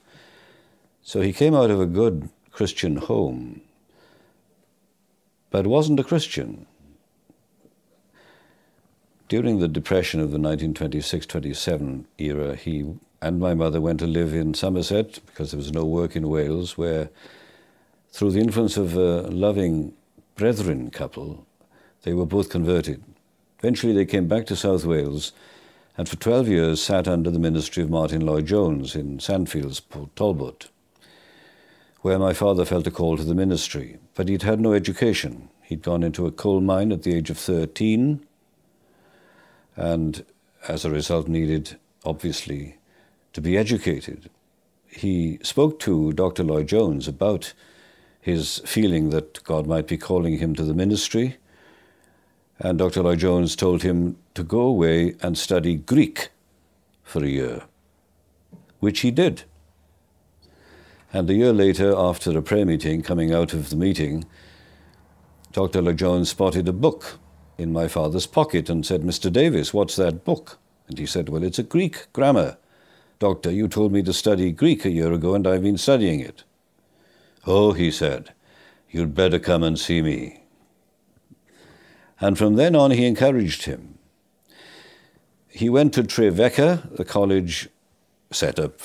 So 1.02 1.20
he 1.20 1.32
came 1.32 1.54
out 1.54 1.70
of 1.70 1.80
a 1.80 1.86
good 1.86 2.28
Christian 2.50 2.96
home, 2.96 3.60
but 5.50 5.66
wasn't 5.66 6.00
a 6.00 6.04
Christian. 6.04 6.66
During 9.28 9.58
the 9.58 9.68
depression 9.68 10.20
of 10.20 10.30
the 10.30 10.38
1926 10.38 11.26
27 11.26 12.06
era, 12.18 12.56
he 12.56 12.94
and 13.20 13.38
my 13.38 13.54
mother 13.54 13.80
went 13.80 14.00
to 14.00 14.06
live 14.06 14.32
in 14.32 14.54
Somerset 14.54 15.20
because 15.26 15.50
there 15.50 15.58
was 15.58 15.72
no 15.72 15.84
work 15.84 16.14
in 16.14 16.28
Wales, 16.28 16.78
where, 16.78 17.10
through 18.10 18.30
the 18.30 18.40
influence 18.40 18.76
of 18.76 18.96
a 18.96 19.22
loving 19.22 19.92
brethren 20.36 20.90
couple, 20.90 21.46
they 22.02 22.14
were 22.14 22.26
both 22.26 22.48
converted. 22.48 23.02
Eventually, 23.58 23.92
they 23.92 24.04
came 24.04 24.28
back 24.28 24.46
to 24.46 24.56
South 24.56 24.84
Wales 24.84 25.32
and 25.98 26.08
for 26.08 26.14
12 26.16 26.46
years 26.46 26.80
sat 26.80 27.08
under 27.08 27.28
the 27.28 27.40
ministry 27.40 27.82
of 27.82 27.90
Martyn 27.90 28.24
Lloyd-Jones 28.24 28.94
in 28.94 29.18
Sandfields, 29.18 29.80
Port 29.80 30.14
Talbot, 30.14 30.70
where 32.02 32.20
my 32.20 32.32
father 32.32 32.64
felt 32.64 32.86
a 32.86 32.92
call 32.92 33.16
to 33.16 33.24
the 33.24 33.34
ministry. 33.34 33.98
But 34.14 34.28
he'd 34.28 34.44
had 34.44 34.60
no 34.60 34.74
education. 34.74 35.48
He'd 35.60 35.82
gone 35.82 36.04
into 36.04 36.24
a 36.28 36.30
coal 36.30 36.60
mine 36.60 36.92
at 36.92 37.02
the 37.02 37.16
age 37.16 37.30
of 37.30 37.36
13, 37.36 38.24
and 39.74 40.24
as 40.68 40.84
a 40.84 40.90
result, 40.90 41.26
needed, 41.26 41.76
obviously, 42.04 42.78
to 43.32 43.40
be 43.40 43.58
educated. 43.58 44.30
He 44.86 45.40
spoke 45.42 45.80
to 45.80 46.12
Dr. 46.12 46.44
Lloyd-Jones 46.44 47.08
about 47.08 47.54
his 48.20 48.58
feeling 48.64 49.10
that 49.10 49.42
God 49.42 49.66
might 49.66 49.88
be 49.88 49.98
calling 49.98 50.38
him 50.38 50.54
to 50.54 50.62
the 50.62 50.74
ministry 50.74 51.38
and 52.60 52.78
Dr. 52.78 53.02
Lloyd-Jones 53.02 53.54
told 53.54 53.82
him 53.82 54.16
to 54.38 54.44
go 54.44 54.60
away 54.60 55.16
and 55.20 55.36
study 55.36 55.74
Greek 55.74 56.28
for 57.02 57.24
a 57.24 57.28
year, 57.28 57.62
which 58.78 59.00
he 59.00 59.10
did. 59.10 59.42
And 61.12 61.28
a 61.28 61.34
year 61.34 61.52
later, 61.52 61.92
after 61.96 62.38
a 62.38 62.42
prayer 62.42 62.64
meeting, 62.64 63.02
coming 63.02 63.34
out 63.34 63.52
of 63.52 63.70
the 63.70 63.74
meeting, 63.74 64.24
Dr. 65.50 65.82
Lloyd-Jones 65.82 66.30
spotted 66.30 66.68
a 66.68 66.72
book 66.72 67.18
in 67.56 67.72
my 67.72 67.88
father's 67.88 68.26
pocket 68.26 68.70
and 68.70 68.86
said, 68.86 69.02
Mr. 69.02 69.32
Davies, 69.32 69.74
what's 69.74 69.96
that 69.96 70.24
book? 70.24 70.60
And 70.86 70.96
he 71.00 71.06
said, 71.06 71.28
Well, 71.28 71.42
it's 71.42 71.58
a 71.58 71.64
Greek 71.64 72.06
grammar. 72.12 72.58
Doctor, 73.18 73.50
you 73.50 73.66
told 73.66 73.90
me 73.90 74.04
to 74.04 74.12
study 74.12 74.52
Greek 74.52 74.84
a 74.84 74.90
year 74.90 75.12
ago, 75.12 75.34
and 75.34 75.48
I've 75.48 75.64
been 75.64 75.78
studying 75.78 76.20
it. 76.20 76.44
Oh, 77.44 77.72
he 77.72 77.90
said, 77.90 78.32
you'd 78.88 79.16
better 79.16 79.40
come 79.40 79.64
and 79.64 79.76
see 79.76 80.00
me. 80.00 80.44
And 82.20 82.38
from 82.38 82.54
then 82.54 82.76
on, 82.76 82.92
he 82.92 83.04
encouraged 83.04 83.64
him. 83.64 83.97
He 85.58 85.68
went 85.68 85.92
to 85.94 86.04
Trevecca, 86.04 86.88
the 86.92 87.04
college 87.04 87.68
set 88.30 88.60
up 88.60 88.78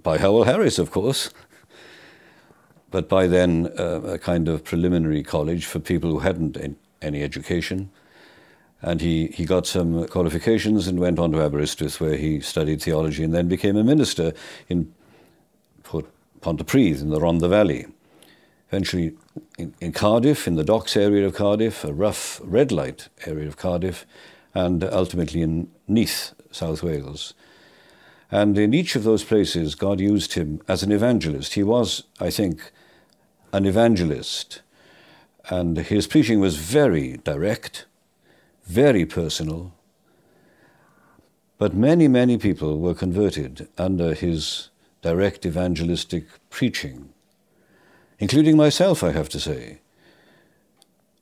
by 0.00 0.18
Howell 0.18 0.44
Harris, 0.44 0.78
of 0.78 0.92
course, 0.92 1.30
but 2.92 3.08
by 3.08 3.26
then 3.26 3.72
uh, 3.76 4.02
a 4.02 4.16
kind 4.16 4.46
of 4.46 4.62
preliminary 4.62 5.24
college 5.24 5.66
for 5.66 5.80
people 5.80 6.10
who 6.10 6.20
hadn't 6.20 6.56
any 7.02 7.24
education. 7.24 7.90
And 8.82 9.00
he, 9.00 9.26
he 9.34 9.44
got 9.44 9.66
some 9.66 10.06
qualifications 10.06 10.86
and 10.86 11.00
went 11.00 11.18
on 11.18 11.32
to 11.32 11.42
Aberystwyth, 11.42 12.00
where 12.00 12.16
he 12.16 12.40
studied 12.40 12.80
theology 12.80 13.24
and 13.24 13.34
then 13.34 13.48
became 13.48 13.76
a 13.76 13.82
minister 13.82 14.32
in 14.68 14.94
Pontypridd 15.82 17.00
in 17.00 17.10
the 17.10 17.18
Rhondda 17.18 17.48
Valley 17.48 17.86
eventually 18.68 19.14
in, 19.58 19.74
in, 19.80 19.92
Cardiff, 19.92 20.46
in 20.46 20.56
the 20.56 20.64
docks 20.64 20.96
area 20.96 21.26
of 21.26 21.34
Cardiff, 21.34 21.84
a 21.84 21.92
rough 21.92 22.40
red 22.44 22.72
light 22.72 23.08
area 23.24 23.46
of 23.46 23.56
Cardiff, 23.56 24.06
and 24.56 24.82
ultimately 24.84 25.42
in 25.42 25.68
Neath, 25.86 26.32
South 26.50 26.82
Wales. 26.82 27.34
And 28.30 28.56
in 28.58 28.74
each 28.74 28.96
of 28.96 29.04
those 29.04 29.24
places, 29.24 29.74
God 29.74 30.00
used 30.00 30.32
him 30.32 30.60
as 30.66 30.82
an 30.82 30.90
evangelist. 30.90 31.54
He 31.54 31.62
was, 31.62 32.04
I 32.20 32.30
think, 32.30 32.72
an 33.52 33.66
evangelist. 33.66 34.62
And 35.50 35.76
his 35.76 36.06
preaching 36.06 36.40
was 36.40 36.56
very 36.56 37.18
direct, 37.18 37.86
very 38.64 39.04
personal. 39.04 39.72
But 41.58 41.74
many, 41.74 42.08
many 42.08 42.38
people 42.38 42.80
were 42.80 42.94
converted 42.94 43.68
under 43.78 44.14
his 44.14 44.70
direct 45.02 45.46
evangelistic 45.46 46.24
preaching 46.50 47.10
including 48.18 48.56
myself, 48.56 49.02
I 49.02 49.12
have 49.12 49.28
to 49.30 49.40
say. 49.40 49.80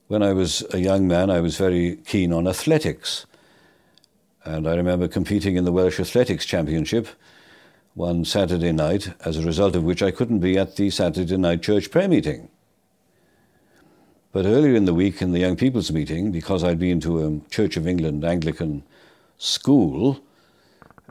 When 0.07 0.23
I 0.23 0.33
was 0.33 0.65
a 0.73 0.79
young 0.79 1.09
man, 1.09 1.31
I 1.31 1.41
was 1.41 1.57
very 1.57 1.97
keen 2.07 2.33
on 2.33 2.47
athletics. 2.47 3.27
And 4.45 4.69
I 4.69 4.75
remember 4.75 5.09
competing 5.09 5.57
in 5.57 5.65
the 5.65 5.73
Welsh 5.73 5.99
Athletics 5.99 6.45
Championship 6.45 7.09
one 7.95 8.25
Saturday 8.25 8.73
night, 8.73 9.15
as 9.25 9.39
a 9.39 9.47
result 9.47 9.75
of 9.75 9.85
which 9.85 10.03
I 10.03 10.11
couldn't 10.11 10.41
be 10.41 10.59
at 10.59 10.77
the 10.77 10.91
Saturday 10.91 11.37
night 11.37 11.63
church 11.63 11.91
prayer 11.91 12.09
meeting. 12.09 12.49
But 14.33 14.47
earlier 14.47 14.75
in 14.75 14.85
the 14.85 14.93
week, 14.93 15.23
in 15.23 15.33
the 15.33 15.39
young 15.39 15.57
people's 15.57 15.93
meeting, 15.93 16.33
because 16.33 16.65
I'd 16.65 16.79
been 16.79 17.01
to 17.01 17.25
a 17.25 17.51
Church 17.51 17.77
of 17.77 17.87
England 17.87 18.25
Anglican 18.25 18.83
school, 19.39 20.21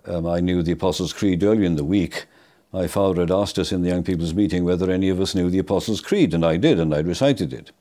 um, 0.06 0.28
I 0.28 0.42
knew 0.42 0.62
the 0.62 0.74
Apostles' 0.74 1.14
Creed 1.14 1.42
earlier 1.42 1.64
in 1.64 1.76
the 1.76 1.86
week, 1.86 2.26
my 2.74 2.88
father 2.88 3.22
had 3.22 3.32
asked 3.32 3.58
us 3.58 3.72
in 3.72 3.82
the 3.82 3.90
young 3.90 4.04
people's 4.04 4.34
meeting 4.34 4.66
whether 4.66 4.92
any 4.92 5.10
of 5.10 5.22
us 5.22 5.34
knew 5.34 5.50
the 5.50 5.60
Apostles' 5.60 6.02
Creed, 6.02 6.34
and 6.34 6.46
I 6.46 6.58
did, 6.58 6.80
and 6.80 6.94
I 6.94 7.00
recited 7.00 7.54
it. 7.54 7.72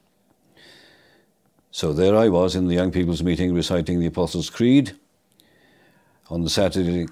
So 1.71 1.93
there 1.93 2.17
I 2.17 2.29
was 2.29 2.55
in 2.55 2.69
the 2.69 2.75
young 2.75 2.93
people's 2.93 3.23
meeting 3.23 3.53
reciting 3.53 3.99
the 3.99 4.07
Apostles' 4.07 4.51
Creed. 4.51 4.93
On 6.33 6.49
Saturday, 6.49 7.09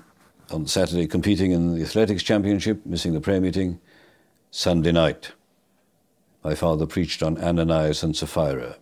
on 0.50 0.66
Saturday 0.66 1.06
competing 1.06 1.52
in 1.52 1.74
the 1.74 1.82
athletics 1.82 2.22
championship, 2.22 2.86
missing 2.86 3.12
the 3.12 3.20
prayer 3.20 3.38
meeting. 3.38 3.78
Sunday 4.50 4.92
night, 4.92 5.32
my 6.42 6.54
father 6.54 6.86
preached 6.86 7.22
on 7.22 7.36
Ananias 7.36 8.02
and 8.02 8.16
Sapphira. 8.16 8.76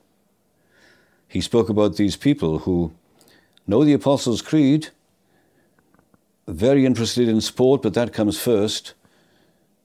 He 1.27 1.41
spoke 1.41 1.69
about 1.69 1.97
these 1.97 2.15
people 2.15 2.61
who 2.61 2.93
know 3.67 3.83
the 3.83 3.95
Apostles' 3.95 4.41
Creed, 4.41 4.91
very 6.47 6.87
interested 6.87 7.29
in 7.29 7.41
sport, 7.41 7.83
but 7.83 7.95
that 7.95 8.13
comes 8.13 8.39
first, 8.39 8.95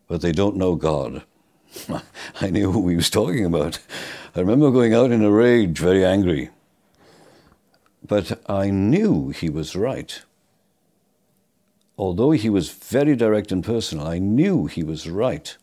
but 0.08 0.22
they 0.22 0.32
don't 0.32 0.56
know 0.56 0.76
God. 0.76 1.24
I 2.41 2.51
knew 2.51 2.72
who 2.72 2.88
he 2.89 2.95
was 2.95 3.10
talking 3.10 3.43
about. 3.43 3.80
I 4.36 4.41
remember 4.41 4.70
going 4.70 4.93
out 4.93 5.10
in 5.10 5.24
a 5.24 5.32
rage, 5.32 5.80
very 5.80 6.06
angry. 6.06 6.51
But 8.08 8.39
I 8.47 8.70
knew 8.70 9.30
he 9.30 9.49
was 9.49 9.76
right. 9.76 10.22
Although 11.98 12.32
he 12.32 12.50
was 12.50 12.70
very 12.70 13.16
direct 13.16 13.52
and 13.52 13.64
personal, 13.64 14.08
I 14.08 14.18
knew 14.18 14.66
he 14.66 14.84
was 14.84 15.08
right. 15.08 15.56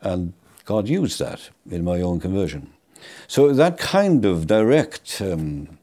And 0.00 0.32
God 0.64 0.88
used 0.88 1.18
that 1.18 1.50
in 1.70 1.84
my 1.84 2.00
own 2.00 2.20
conversion. 2.20 2.72
So 3.28 3.52
that 3.52 3.78
kind 3.78 4.24
of 4.24 4.46
direct, 4.46 5.20
um, 5.20 5.78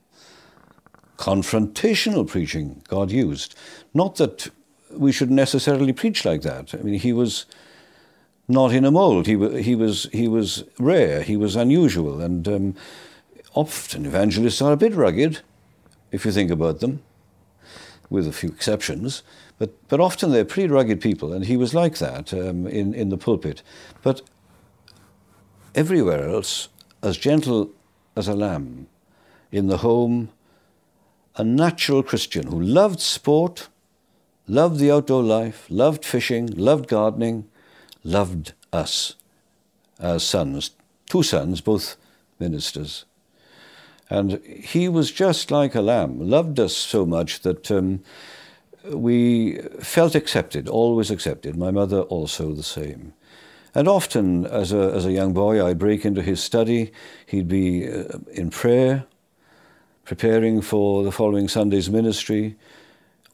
confrontational 1.18 2.28
preaching 2.28 2.82
God 2.88 3.12
used. 3.12 3.56
Not 3.94 4.16
that 4.16 4.50
we 4.92 5.12
should 5.12 5.32
necessarily 5.32 5.94
preach 5.94 6.26
like 6.26 6.42
that. 6.42 6.74
I 6.74 6.78
mean, 6.78 7.00
he 7.00 7.14
was 7.14 7.46
not 8.48 8.74
in 8.74 8.84
a 8.84 8.92
mold. 8.92 9.28
He, 9.28 9.62
he, 9.62 9.76
was, 9.76 10.10
he 10.12 10.28
was 10.28 10.64
rare, 10.80 11.22
he 11.22 11.38
was 11.38 11.56
unusual, 11.56 12.20
and 12.20 12.48
um, 12.48 12.76
often 13.54 14.06
evangelists 14.06 14.62
are 14.62 14.74
a 14.74 14.78
bit 14.78 14.94
rugged, 14.94 15.40
if 16.12 16.26
you 16.26 16.32
think 16.32 16.52
about 16.52 16.80
them, 16.80 17.02
with 18.14 18.28
a 18.28 18.32
few 18.32 18.50
exceptions. 18.50 19.24
But, 19.58 19.72
but 19.90 20.00
often 20.00 20.32
they're 20.32 20.46
pretty 20.46 20.70
rugged 20.70 21.02
people, 21.02 21.34
and 21.34 21.46
he 21.46 21.58
was 21.58 21.74
like 21.74 21.98
that 21.98 22.32
um, 22.32 22.68
in, 22.68 22.94
in 22.94 23.10
the 23.10 23.18
pulpit. 23.18 23.64
But 24.04 24.22
everywhere 25.74 26.30
else, 26.30 26.70
as 27.02 27.18
gentle 27.18 27.72
as 28.16 28.28
a 28.28 28.36
lamb, 28.36 28.88
in 29.52 29.66
the 29.66 29.78
home, 29.78 30.30
a 31.36 31.44
natural 31.44 32.04
Christian 32.04 32.48
who 32.48 32.62
loved 32.62 33.00
sport, 33.00 33.70
loved 34.48 34.80
the 34.80 34.92
outdoor 34.92 35.24
life, 35.24 35.66
loved 35.70 36.06
fishing, 36.06 36.48
loved 36.56 36.88
gardening, 36.88 37.50
loved 38.04 38.54
us 38.72 39.16
as 40.00 40.24
sons, 40.24 40.72
two 41.08 41.24
sons, 41.24 41.62
both 41.62 41.98
ministers. 42.40 43.06
And 44.10 44.44
he 44.46 44.90
was 44.90 45.12
just 45.12 45.50
like 45.50 45.76
a 45.76 45.82
lamb, 45.82 46.20
loved 46.20 46.60
us 46.60 46.76
so 46.76 47.06
much 47.06 47.42
that 47.42 47.72
um, 47.72 48.04
we 48.92 49.60
felt 49.80 50.16
accepted, 50.16 50.68
always 50.68 51.10
accepted. 51.10 51.56
My 51.56 51.72
mother 51.72 52.02
also 52.02 52.54
the 52.54 52.64
same. 52.64 53.14
And 53.76 53.88
often, 53.88 54.46
as 54.46 54.72
a, 54.72 54.92
as 54.94 55.06
a 55.06 55.12
young 55.12 55.34
boy, 55.34 55.66
I'd 55.66 55.80
break 55.80 56.06
into 56.06 56.22
his 56.22 56.44
study. 56.44 56.92
He'd 57.26 57.48
be 57.48 57.90
uh, 57.90 58.20
in 58.32 58.52
prayer, 58.52 59.06
preparing 60.06 60.62
for 60.62 61.04
the 61.04 61.12
following 61.12 61.48
Sunday's 61.48 61.90
ministry, 61.90 62.56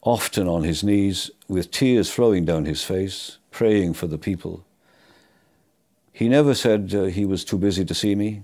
often 0.02 0.48
on 0.48 0.62
his 0.62 0.82
knees, 0.82 1.30
with 1.46 1.70
tears 1.70 2.10
flowing 2.10 2.46
down 2.46 2.64
his 2.64 2.82
face, 2.82 3.36
praying 3.50 3.92
for 3.94 4.06
the 4.06 4.16
people. 4.16 4.64
He 6.12 6.28
never 6.28 6.54
said 6.54 6.94
uh, 6.94 7.04
he 7.04 7.26
was 7.26 7.44
too 7.44 7.58
busy 7.58 7.84
to 7.84 7.94
see 7.94 8.14
me, 8.14 8.42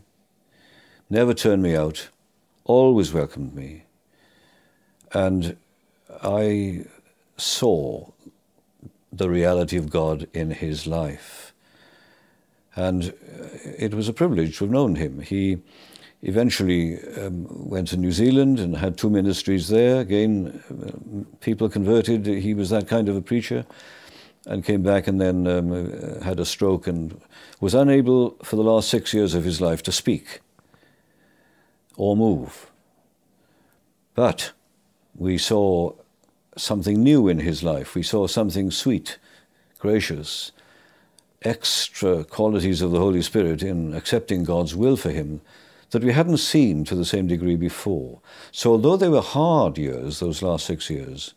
never 1.08 1.32
turned 1.32 1.62
me 1.62 1.74
out, 1.74 2.08
always 2.66 3.12
welcomed 3.12 3.54
me. 3.54 3.84
And 5.12 5.56
I 6.22 6.84
saw 7.36 8.10
the 9.12 9.30
reality 9.30 9.76
of 9.76 9.90
God 9.90 10.28
in 10.32 10.50
his 10.50 10.86
life. 10.86 11.52
And 12.74 13.04
uh, 13.04 13.46
it 13.78 13.94
was 13.94 14.08
a 14.08 14.12
privilege 14.12 14.58
to 14.58 14.64
have 14.64 14.72
known 14.72 14.96
him. 14.96 15.20
He 15.20 15.58
eventually 16.22 16.98
um, 17.16 17.46
went 17.48 17.88
to 17.88 17.96
New 17.96 18.12
Zealand 18.12 18.58
and 18.58 18.76
had 18.76 18.98
two 18.98 19.08
ministries 19.08 19.68
there. 19.68 20.00
Again, 20.00 20.62
uh, 20.70 21.36
people 21.40 21.68
converted. 21.68 22.26
He 22.26 22.52
was 22.52 22.70
that 22.70 22.88
kind 22.88 23.08
of 23.08 23.16
a 23.16 23.22
preacher. 23.22 23.64
And 24.48 24.64
came 24.64 24.82
back 24.82 25.08
and 25.08 25.20
then 25.20 25.46
um, 25.48 25.72
uh, 25.72 26.22
had 26.22 26.38
a 26.38 26.44
stroke 26.44 26.86
and 26.86 27.20
was 27.60 27.74
unable 27.74 28.36
for 28.44 28.54
the 28.54 28.62
last 28.62 28.88
six 28.88 29.12
years 29.12 29.34
of 29.34 29.42
his 29.42 29.60
life 29.60 29.82
to 29.84 29.92
speak 29.92 30.40
or 31.96 32.16
move. 32.16 32.70
But 34.14 34.52
we 35.14 35.38
saw 35.38 35.92
something 36.56 37.02
new 37.02 37.28
in 37.28 37.40
his 37.40 37.62
life. 37.62 37.94
We 37.94 38.02
saw 38.02 38.26
something 38.26 38.70
sweet, 38.70 39.18
gracious, 39.78 40.52
extra 41.42 42.24
qualities 42.24 42.82
of 42.82 42.90
the 42.90 42.98
Holy 42.98 43.22
Spirit 43.22 43.62
in 43.62 43.94
accepting 43.94 44.44
God's 44.44 44.74
will 44.74 44.96
for 44.96 45.10
him 45.10 45.40
that 45.90 46.02
we 46.02 46.12
hadn't 46.12 46.38
seen 46.38 46.84
to 46.84 46.94
the 46.94 47.04
same 47.04 47.26
degree 47.26 47.56
before. 47.56 48.20
So, 48.50 48.72
although 48.72 48.96
they 48.96 49.08
were 49.08 49.20
hard 49.20 49.78
years, 49.78 50.18
those 50.18 50.42
last 50.42 50.66
six 50.66 50.90
years, 50.90 51.34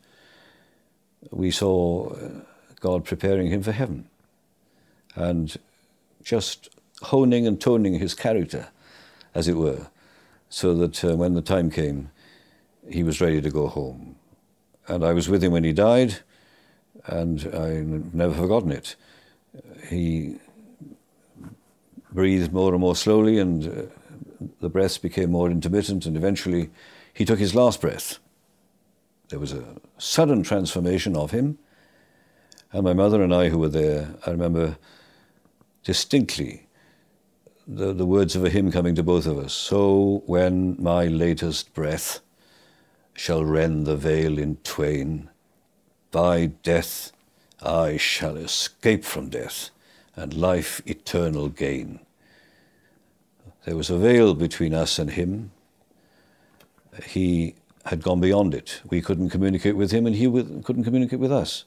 we 1.32 1.52
saw 1.52 2.10
uh, 2.10 2.30
God 2.80 3.06
preparing 3.06 3.48
him 3.48 3.62
for 3.62 3.72
heaven 3.72 4.10
and 5.16 5.56
just 6.24 6.70
honing 7.04 7.46
and 7.46 7.60
toning 7.62 8.00
his 8.00 8.14
character, 8.14 8.70
as 9.36 9.48
it 9.48 9.56
were, 9.56 9.88
so 10.50 10.74
that 10.74 11.04
uh, 11.04 11.16
when 11.16 11.34
the 11.34 11.42
time 11.42 11.70
came, 11.70 12.10
he 12.90 13.04
was 13.04 13.22
ready 13.22 13.42
to 13.42 13.50
go 13.50 13.68
home. 13.68 14.16
And 14.88 15.06
I 15.06 15.14
was 15.14 15.30
with 15.30 15.44
him 15.44 15.52
when 15.52 15.64
he 15.64 15.74
died, 15.74 16.18
and 17.06 17.40
I've 17.54 18.14
never 18.14 18.34
forgotten 18.34 18.72
it. 18.72 18.96
He 19.88 20.38
breathed 22.12 22.52
more 22.52 22.74
and 22.74 22.82
more 22.82 22.96
slowly, 22.96 23.38
and 23.38 23.68
uh, 23.68 24.46
the 24.60 24.70
breaths 24.70 24.98
became 24.98 25.32
more 25.32 25.52
intermittent, 25.52 26.06
and 26.06 26.18
eventually 26.18 26.72
he 27.14 27.26
took 27.26 27.40
his 27.40 27.54
last 27.54 27.82
breath. 27.82 28.18
There 29.30 29.40
was 29.40 29.54
a 29.54 29.64
sudden 29.98 30.42
transformation 30.42 31.16
of 31.16 31.32
him. 31.32 31.60
And 32.72 32.84
my 32.84 32.94
mother 32.94 33.22
and 33.22 33.34
I, 33.34 33.50
who 33.50 33.60
were 33.60 33.70
there, 33.70 34.16
I 34.26 34.32
remember 34.32 34.78
distinctly 35.84 36.68
the, 37.70 37.94
the 37.94 38.06
words 38.06 38.36
of 38.36 38.44
a 38.44 38.50
hymn 38.50 38.72
coming 38.72 38.96
to 38.96 39.04
both 39.04 39.28
of 39.28 39.38
us. 39.38 39.54
So 39.54 40.24
when 40.26 40.76
my 40.82 41.06
latest 41.06 41.74
breath 41.74 42.20
shall 43.14 43.46
rend 43.46 43.86
the 43.86 43.96
veil 43.96 44.40
in 44.40 44.56
twain. 44.64 45.30
By 46.10 46.48
death 46.48 47.12
I 47.62 47.98
shall 47.98 48.38
escape 48.38 49.04
from 49.04 49.30
death 49.30 49.70
and 50.16 50.34
life 50.34 50.82
eternal 50.86 51.50
gain. 51.50 52.00
There 53.66 53.76
was 53.76 53.90
a 53.90 53.98
veil 53.98 54.34
between 54.34 54.74
us 54.74 54.98
and 54.98 55.12
him. 55.12 55.52
He 57.06 57.56
had 57.86 58.02
gone 58.02 58.20
beyond 58.20 58.56
it. 58.56 58.82
We 58.90 59.02
couldn't 59.02 59.30
communicate 59.30 59.76
with 59.76 59.92
him, 59.92 60.08
and 60.08 60.16
he 60.16 60.26
couldn't 60.64 60.84
communicate 60.84 61.20
with 61.20 61.32
us. 61.32 61.66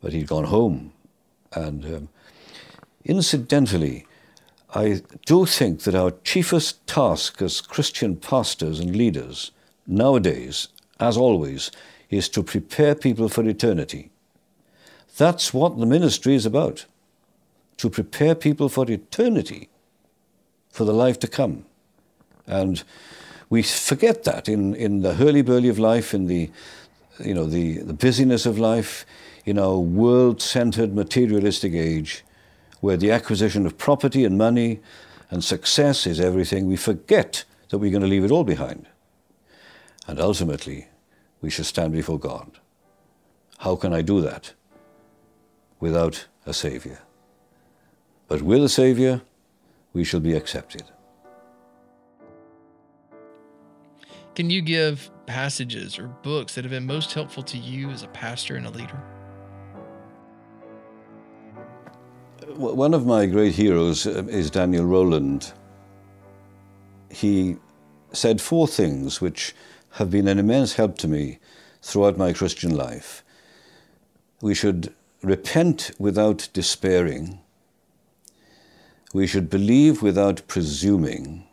But 0.00 0.12
he'd 0.12 0.28
gone 0.28 0.44
home. 0.44 0.92
And 1.52 1.84
um, 1.86 2.08
incidentally, 3.04 4.06
I 4.74 5.02
do 5.24 5.46
think 5.46 5.82
that 5.82 5.94
our 5.94 6.12
chiefest 6.24 6.86
task 6.86 7.40
as 7.40 7.60
Christian 7.60 8.16
pastors 8.16 8.80
and 8.80 8.94
leaders 8.94 9.52
nowadays, 9.86 10.68
as 10.98 11.16
always, 11.16 11.70
is 12.10 12.28
to 12.30 12.42
prepare 12.42 12.94
people 12.94 13.28
for 13.28 13.44
eternity. 13.44 14.10
That's 15.16 15.54
what 15.54 15.78
the 15.78 15.86
ministry 15.86 16.34
is 16.34 16.46
about 16.46 16.86
to 17.78 17.90
prepare 17.90 18.34
people 18.34 18.68
for 18.68 18.90
eternity, 18.90 19.68
for 20.70 20.84
the 20.84 20.94
life 20.94 21.18
to 21.20 21.28
come. 21.28 21.64
And 22.46 22.82
we 23.50 23.62
forget 23.62 24.24
that 24.24 24.48
in, 24.48 24.74
in 24.74 25.02
the 25.02 25.14
hurly-burly 25.14 25.68
of 25.68 25.78
life, 25.78 26.14
in 26.14 26.26
the, 26.26 26.50
you 27.22 27.34
know, 27.34 27.46
the, 27.46 27.78
the 27.78 27.92
busyness 27.92 28.46
of 28.46 28.58
life, 28.58 29.04
in 29.44 29.58
our 29.58 29.78
world-centered 29.78 30.94
materialistic 30.94 31.72
age, 31.72 32.24
where 32.86 32.96
the 32.96 33.10
acquisition 33.10 33.66
of 33.66 33.76
property 33.76 34.24
and 34.24 34.38
money 34.38 34.78
and 35.28 35.42
success 35.42 36.06
is 36.06 36.20
everything, 36.20 36.68
we 36.68 36.76
forget 36.76 37.42
that 37.68 37.78
we're 37.78 37.90
going 37.90 38.00
to 38.00 38.06
leave 38.06 38.22
it 38.22 38.30
all 38.30 38.44
behind. 38.44 38.86
And 40.06 40.20
ultimately, 40.20 40.86
we 41.40 41.50
should 41.50 41.66
stand 41.66 41.92
before 41.92 42.20
God. 42.20 42.48
How 43.58 43.74
can 43.74 43.92
I 43.92 44.02
do 44.02 44.20
that 44.20 44.52
without 45.80 46.28
a 46.46 46.54
Savior? 46.54 47.00
But 48.28 48.42
with 48.42 48.62
a 48.62 48.68
Savior, 48.68 49.20
we 49.92 50.04
shall 50.04 50.20
be 50.20 50.36
accepted. 50.36 50.84
Can 54.36 54.48
you 54.48 54.62
give 54.62 55.10
passages 55.26 55.98
or 55.98 56.06
books 56.06 56.54
that 56.54 56.62
have 56.62 56.70
been 56.70 56.86
most 56.86 57.12
helpful 57.12 57.42
to 57.42 57.58
you 57.58 57.90
as 57.90 58.04
a 58.04 58.08
pastor 58.08 58.54
and 58.54 58.64
a 58.64 58.70
leader? 58.70 59.15
One 62.56 62.94
of 62.94 63.06
my 63.06 63.26
great 63.26 63.54
heroes 63.54 64.06
uh, 64.06 64.24
is 64.28 64.50
Daniel 64.50 64.84
Rowland 64.84 65.52
he 67.16 67.56
said 68.12 68.40
four 68.40 68.68
things 68.68 69.20
which 69.20 69.54
have 69.92 70.10
been 70.10 70.28
an 70.28 70.38
immense 70.38 70.74
help 70.74 70.98
to 70.98 71.08
me 71.08 71.38
throughout 71.80 72.18
my 72.18 72.32
Christian 72.32 72.76
life. 72.76 73.24
We 74.42 74.54
should 74.54 74.92
repent 75.22 75.92
without 75.98 76.48
despairing. 76.52 77.40
We 79.14 79.26
should 79.26 79.48
believe 79.48 80.02
without 80.02 80.42
presuming. 80.46 81.46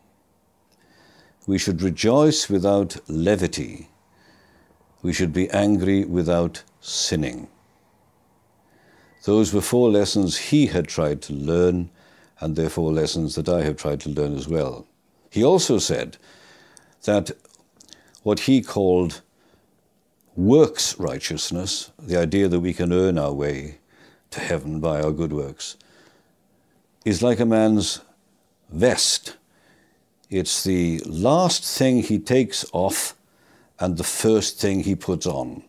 We 1.48 1.58
should 1.58 1.82
rejoice 1.82 2.50
without 2.50 2.98
levity. 3.08 3.90
We 5.02 5.14
should 5.14 5.32
be 5.32 5.50
angry 5.52 6.04
without 6.04 6.64
sinning. 6.82 7.48
Those 9.24 9.54
were 9.54 9.62
four 9.62 9.90
lessons 9.90 10.38
he 10.38 10.68
had 10.68 10.88
tried 10.88 11.22
to 11.24 11.34
learn, 11.34 11.90
and 12.40 12.56
therefore 12.56 12.92
lessons 12.92 13.36
that 13.36 13.48
I 13.48 13.64
have 13.64 13.78
tried 13.78 14.02
to 14.02 14.10
learn 14.10 14.36
as 14.36 14.48
well. 14.48 14.86
He 15.30 15.44
also 15.44 15.80
said 15.80 16.18
that 17.04 17.32
what 18.24 18.42
he 18.42 18.62
called 18.62 19.22
works 20.36 21.00
righteousness, 21.00 21.92
the 21.98 22.18
idea 22.18 22.48
that 22.50 22.60
we 22.60 22.74
can 22.74 22.92
earn 22.92 23.18
our 23.18 23.34
way 23.34 23.80
to 24.32 24.40
heaven 24.40 24.80
by 24.80 25.02
our 25.02 25.12
good 25.12 25.32
works, 25.32 25.78
is 27.06 27.22
like 27.22 27.40
a 27.40 27.46
man's 27.46 28.02
vest. 28.70 29.38
It's 30.30 30.64
the 30.64 31.00
last 31.06 31.64
thing 31.64 32.02
he 32.02 32.20
takes 32.20 32.66
off 32.74 33.16
and 33.80 33.98
the 33.98 34.04
first 34.04 34.60
thing 34.60 34.84
he 34.84 34.96
puts 34.96 35.26
on. 35.26 35.64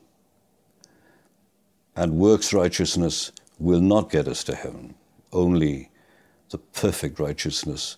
And 1.97 2.19
works 2.19 2.53
righteousness 2.53 3.31
will 3.65 3.81
not 3.81 4.11
get 4.11 4.29
us 4.29 4.45
to 4.45 4.55
heaven, 4.55 4.95
only 5.33 5.91
the 6.51 6.59
perfect 6.59 7.19
righteousness 7.19 7.97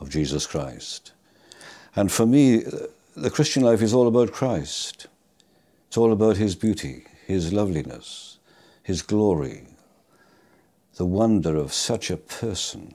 of 0.00 0.10
Jesus 0.10 0.46
Christ. 0.46 1.12
And 1.94 2.10
for 2.10 2.26
me, 2.26 2.64
the 3.16 3.30
Christian 3.30 3.62
life 3.62 3.82
is 3.82 3.94
all 3.94 4.08
about 4.08 4.32
Christ. 4.32 5.06
It's 5.86 5.96
all 5.96 6.12
about 6.12 6.36
His 6.36 6.54
beauty, 6.54 7.04
His 7.26 7.52
loveliness, 7.52 8.38
His 8.82 9.02
glory, 9.02 9.66
the 10.96 11.06
wonder 11.06 11.56
of 11.56 11.72
such 11.72 12.10
a 12.10 12.16
person. 12.16 12.94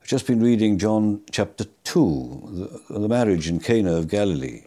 I've 0.00 0.08
just 0.08 0.26
been 0.26 0.42
reading 0.42 0.78
John 0.78 1.22
chapter 1.30 1.64
2, 1.84 2.80
the, 2.88 2.98
the 3.00 3.08
marriage 3.08 3.48
in 3.48 3.60
Cana 3.60 3.94
of 3.94 4.08
Galilee, 4.08 4.62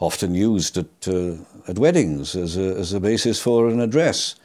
often 0.00 0.34
used 0.34 0.78
at, 0.78 1.08
uh, 1.08 1.36
at 1.66 1.78
weddings 1.78 2.36
as 2.36 2.56
a, 2.56 2.76
as 2.76 2.92
a 2.92 3.00
basis 3.00 3.40
for 3.40 3.68
an 3.68 3.80
address. 3.80 4.36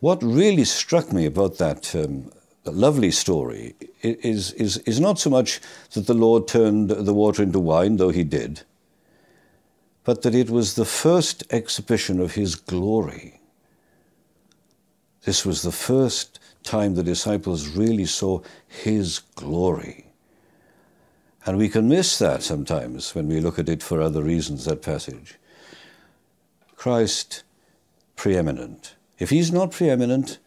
What 0.00 0.22
really 0.22 0.64
struck 0.64 1.12
me 1.12 1.26
about 1.26 1.58
that 1.58 1.94
um, 1.94 2.30
lovely 2.64 3.10
story 3.10 3.74
is, 4.02 4.52
is, 4.52 4.78
is 4.78 5.00
not 5.00 5.18
so 5.18 5.30
much 5.30 5.60
that 5.92 6.06
the 6.06 6.14
Lord 6.14 6.48
turned 6.48 6.90
the 6.90 7.14
water 7.14 7.42
into 7.42 7.60
wine, 7.60 7.96
though 7.96 8.10
he 8.10 8.24
did, 8.24 8.62
but 10.04 10.22
that 10.22 10.34
it 10.34 10.50
was 10.50 10.74
the 10.74 10.84
first 10.84 11.44
exhibition 11.50 12.20
of 12.20 12.34
his 12.34 12.54
glory. 12.54 13.40
This 15.24 15.44
was 15.44 15.62
the 15.62 15.72
first 15.72 16.38
time 16.62 16.94
the 16.94 17.02
disciples 17.02 17.68
really 17.68 18.06
saw 18.06 18.40
his 18.66 19.18
glory. 19.34 20.06
And 21.46 21.58
we 21.58 21.68
can 21.68 21.88
miss 21.88 22.18
that 22.18 22.42
sometimes 22.42 23.14
when 23.14 23.28
we 23.28 23.40
look 23.40 23.58
at 23.58 23.68
it 23.68 23.82
for 23.82 24.00
other 24.00 24.22
reasons, 24.22 24.64
that 24.66 24.82
passage. 24.82 25.36
Christ 26.76 27.42
preeminent. 28.16 28.94
If 29.20 29.30
he's 29.30 29.52
not 29.52 29.70
preeminent, 29.70 30.38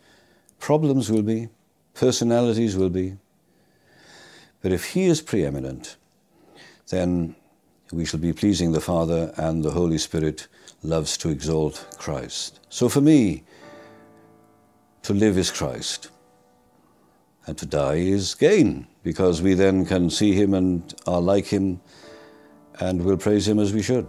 problems 0.59 1.09
will 1.09 1.21
be, 1.21 1.47
personalities 1.93 2.75
will 2.75 2.89
be. 2.89 3.15
But 4.61 4.71
if 4.71 4.93
he 4.93 5.05
is 5.05 5.21
preeminent, 5.21 5.95
then 6.89 7.35
we 7.91 8.03
shall 8.03 8.19
be 8.19 8.33
pleasing 8.33 8.71
the 8.71 8.81
Father, 8.81 9.31
and 9.37 9.63
the 9.63 9.71
Holy 9.71 9.99
Spirit 9.99 10.47
loves 10.81 11.17
to 11.17 11.29
exalt 11.29 11.85
Christ. 11.99 12.59
So 12.69 12.89
for 12.89 12.99
me, 12.99 13.43
to 15.03 15.13
live 15.13 15.37
is 15.37 15.51
Christ, 15.51 16.09
and 17.45 17.55
to 17.59 17.65
die 17.65 17.95
is 17.95 18.33
gain, 18.33 18.87
because 19.03 19.41
we 19.41 19.53
then 19.53 19.85
can 19.85 20.09
see 20.09 20.33
him 20.33 20.55
and 20.55 20.93
are 21.05 21.21
like 21.21 21.45
him, 21.45 21.79
and 22.79 23.03
will 23.03 23.17
praise 23.17 23.47
him 23.47 23.59
as 23.59 23.71
we 23.71 23.83
should. 23.83 24.07